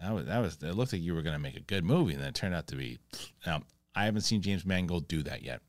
That 0.00 0.14
was 0.14 0.26
that 0.26 0.38
was 0.38 0.58
it 0.62 0.74
looked 0.74 0.92
like 0.92 1.02
you 1.02 1.14
were 1.14 1.22
going 1.22 1.36
to 1.36 1.42
make 1.42 1.56
a 1.56 1.60
good 1.60 1.84
movie 1.84 2.14
and 2.14 2.22
then 2.22 2.30
it 2.30 2.34
turned 2.34 2.54
out 2.54 2.66
to 2.68 2.76
be 2.76 2.98
now 3.46 3.62
i 3.94 4.04
haven't 4.06 4.22
seen 4.22 4.40
james 4.40 4.64
mangold 4.64 5.06
do 5.08 5.22
that 5.22 5.42
yet 5.42 5.60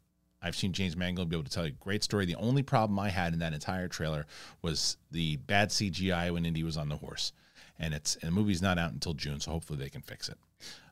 I've 0.41 0.55
seen 0.55 0.73
James 0.73 0.97
Mangold 0.97 1.29
be 1.29 1.35
able 1.35 1.43
to 1.43 1.51
tell 1.51 1.65
you 1.65 1.73
a 1.73 1.83
great 1.83 2.03
story. 2.03 2.25
The 2.25 2.35
only 2.35 2.63
problem 2.63 2.97
I 2.99 3.09
had 3.09 3.33
in 3.33 3.39
that 3.39 3.53
entire 3.53 3.87
trailer 3.87 4.25
was 4.61 4.97
the 5.11 5.37
bad 5.37 5.69
CGI 5.69 6.33
when 6.33 6.45
Indy 6.45 6.63
was 6.63 6.77
on 6.77 6.89
the 6.89 6.97
horse. 6.97 7.31
And 7.77 7.93
it's 7.93 8.15
and 8.15 8.23
the 8.23 8.31
movie's 8.31 8.61
not 8.61 8.77
out 8.77 8.91
until 8.91 9.13
June, 9.13 9.39
so 9.39 9.51
hopefully 9.51 9.79
they 9.79 9.89
can 9.89 10.01
fix 10.01 10.29
it. 10.29 10.37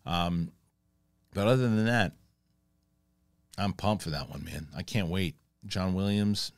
Um, 0.06 0.52
but 1.34 1.48
other 1.48 1.64
than 1.64 1.86
that, 1.86 2.14
I'm 3.58 3.74
pumped 3.74 4.04
for 4.04 4.10
that 4.12 4.30
one, 4.30 4.44
man. 4.44 4.68
I 4.76 4.84
can't 4.84 5.10
wait. 5.10 5.36
John 5.66 5.94
Williams, 5.94 6.52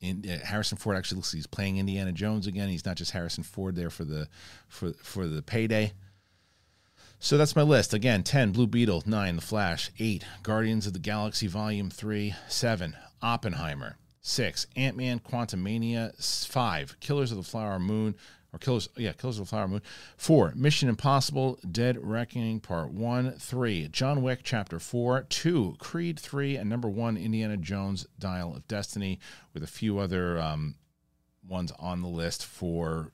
in, 0.00 0.24
uh, 0.28 0.44
Harrison 0.44 0.78
Ford 0.78 0.96
actually 0.96 1.16
looks 1.16 1.32
like 1.32 1.38
he's 1.38 1.46
playing 1.46 1.78
Indiana 1.78 2.12
Jones 2.12 2.46
again. 2.46 2.68
He's 2.68 2.84
not 2.84 2.96
just 2.96 3.12
Harrison 3.12 3.42
Ford 3.42 3.74
there 3.74 3.90
for 3.90 4.04
the 4.04 4.28
for 4.68 4.92
for 4.92 5.26
the 5.26 5.42
payday. 5.42 5.92
So 7.18 7.38
that's 7.38 7.56
my 7.56 7.62
list. 7.62 7.94
Again, 7.94 8.22
10, 8.22 8.52
Blue 8.52 8.66
Beetle, 8.66 9.02
9, 9.06 9.36
The 9.36 9.42
Flash, 9.42 9.90
8, 9.98 10.24
Guardians 10.42 10.86
of 10.86 10.92
the 10.92 10.98
Galaxy 10.98 11.46
Volume 11.46 11.90
3, 11.90 12.34
7, 12.48 12.96
Oppenheimer, 13.22 13.96
6, 14.20 14.66
Ant-Man 14.76 15.20
Quantumania, 15.20 16.12
5, 16.46 17.00
Killers 17.00 17.30
of 17.30 17.38
the 17.38 17.42
Flower 17.42 17.78
Moon, 17.78 18.14
or 18.52 18.58
Killers, 18.58 18.88
yeah, 18.96 19.12
Killers 19.12 19.38
of 19.38 19.46
the 19.46 19.48
Flower 19.48 19.68
Moon, 19.68 19.82
4, 20.18 20.52
Mission 20.54 20.88
Impossible, 20.88 21.58
Dead 21.70 21.96
Reckoning 22.00 22.60
Part 22.60 22.90
1, 22.90 23.32
3, 23.32 23.88
John 23.88 24.22
Wick 24.22 24.40
Chapter 24.42 24.78
4, 24.78 25.22
2, 25.28 25.76
Creed 25.78 26.20
3, 26.20 26.56
and 26.56 26.68
number 26.68 26.88
1, 26.88 27.16
Indiana 27.16 27.56
Jones 27.56 28.06
Dial 28.18 28.54
of 28.54 28.68
Destiny, 28.68 29.18
with 29.54 29.62
a 29.62 29.68
few 29.68 29.98
other 29.98 30.38
um, 30.38 30.74
ones 31.48 31.72
on 31.78 32.02
the 32.02 32.08
list 32.08 32.44
for 32.44 33.12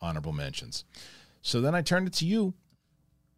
honorable 0.00 0.32
mentions. 0.32 0.84
So 1.42 1.60
then 1.60 1.74
I 1.74 1.82
turned 1.82 2.08
it 2.08 2.14
to 2.14 2.26
you 2.26 2.54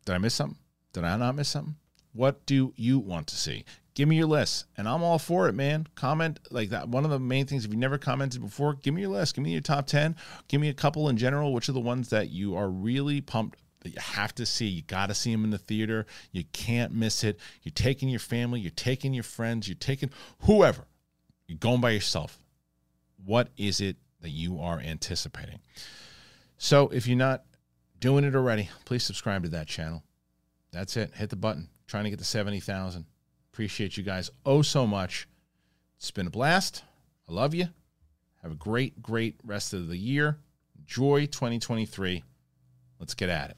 did 0.04 0.14
I 0.14 0.18
miss 0.18 0.34
something? 0.34 0.58
Did 0.92 1.04
I 1.04 1.16
not 1.16 1.34
miss 1.34 1.48
something? 1.48 1.76
What 2.12 2.46
do 2.46 2.72
you 2.76 2.98
want 2.98 3.26
to 3.28 3.36
see? 3.36 3.64
Give 3.94 4.08
me 4.08 4.16
your 4.16 4.26
list, 4.26 4.66
and 4.76 4.88
I'm 4.88 5.02
all 5.02 5.18
for 5.18 5.48
it, 5.48 5.54
man. 5.54 5.86
Comment 5.94 6.38
like 6.50 6.70
that. 6.70 6.88
One 6.88 7.04
of 7.04 7.10
the 7.10 7.20
main 7.20 7.46
things, 7.46 7.64
if 7.64 7.70
you've 7.70 7.78
never 7.78 7.98
commented 7.98 8.40
before, 8.40 8.74
give 8.74 8.92
me 8.92 9.02
your 9.02 9.10
list. 9.10 9.36
Give 9.36 9.44
me 9.44 9.52
your 9.52 9.60
top 9.60 9.86
10. 9.86 10.16
Give 10.48 10.60
me 10.60 10.68
a 10.68 10.74
couple 10.74 11.08
in 11.08 11.16
general. 11.16 11.52
Which 11.52 11.68
are 11.68 11.72
the 11.72 11.80
ones 11.80 12.08
that 12.08 12.30
you 12.30 12.56
are 12.56 12.68
really 12.68 13.20
pumped 13.20 13.60
that 13.80 13.90
you 13.90 14.00
have 14.00 14.34
to 14.36 14.46
see? 14.46 14.66
You 14.66 14.82
got 14.82 15.06
to 15.06 15.14
see 15.14 15.30
them 15.30 15.44
in 15.44 15.50
the 15.50 15.58
theater. 15.58 16.06
You 16.32 16.42
can't 16.52 16.92
miss 16.92 17.22
it. 17.22 17.38
You're 17.62 17.72
taking 17.72 18.08
your 18.08 18.18
family, 18.18 18.58
you're 18.60 18.72
taking 18.72 19.14
your 19.14 19.24
friends, 19.24 19.68
you're 19.68 19.76
taking 19.76 20.10
whoever. 20.40 20.86
You're 21.46 21.58
going 21.58 21.80
by 21.80 21.90
yourself. 21.90 22.38
What 23.24 23.50
is 23.56 23.80
it 23.80 23.96
that 24.22 24.30
you 24.30 24.58
are 24.60 24.80
anticipating? 24.80 25.60
So 26.58 26.88
if 26.88 27.06
you're 27.06 27.16
not 27.16 27.44
doing 28.04 28.24
it 28.24 28.36
already, 28.36 28.68
please 28.84 29.02
subscribe 29.02 29.44
to 29.44 29.48
that 29.48 29.66
channel. 29.66 30.02
That's 30.72 30.94
it. 30.98 31.14
Hit 31.14 31.30
the 31.30 31.36
button. 31.36 31.70
Trying 31.86 32.04
to 32.04 32.10
get 32.10 32.18
to 32.18 32.24
70,000. 32.24 33.06
Appreciate 33.50 33.96
you 33.96 34.02
guys 34.02 34.30
oh 34.44 34.60
so 34.60 34.86
much. 34.86 35.26
It's 35.96 36.10
been 36.10 36.26
a 36.26 36.30
blast. 36.30 36.82
I 37.26 37.32
love 37.32 37.54
you. 37.54 37.68
Have 38.42 38.52
a 38.52 38.56
great, 38.56 39.02
great 39.02 39.36
rest 39.42 39.72
of 39.72 39.88
the 39.88 39.96
year. 39.96 40.36
Enjoy 40.78 41.24
2023. 41.24 42.22
Let's 42.98 43.14
get 43.14 43.30
at 43.30 43.52
it. 43.52 43.56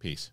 Peace. 0.00 0.32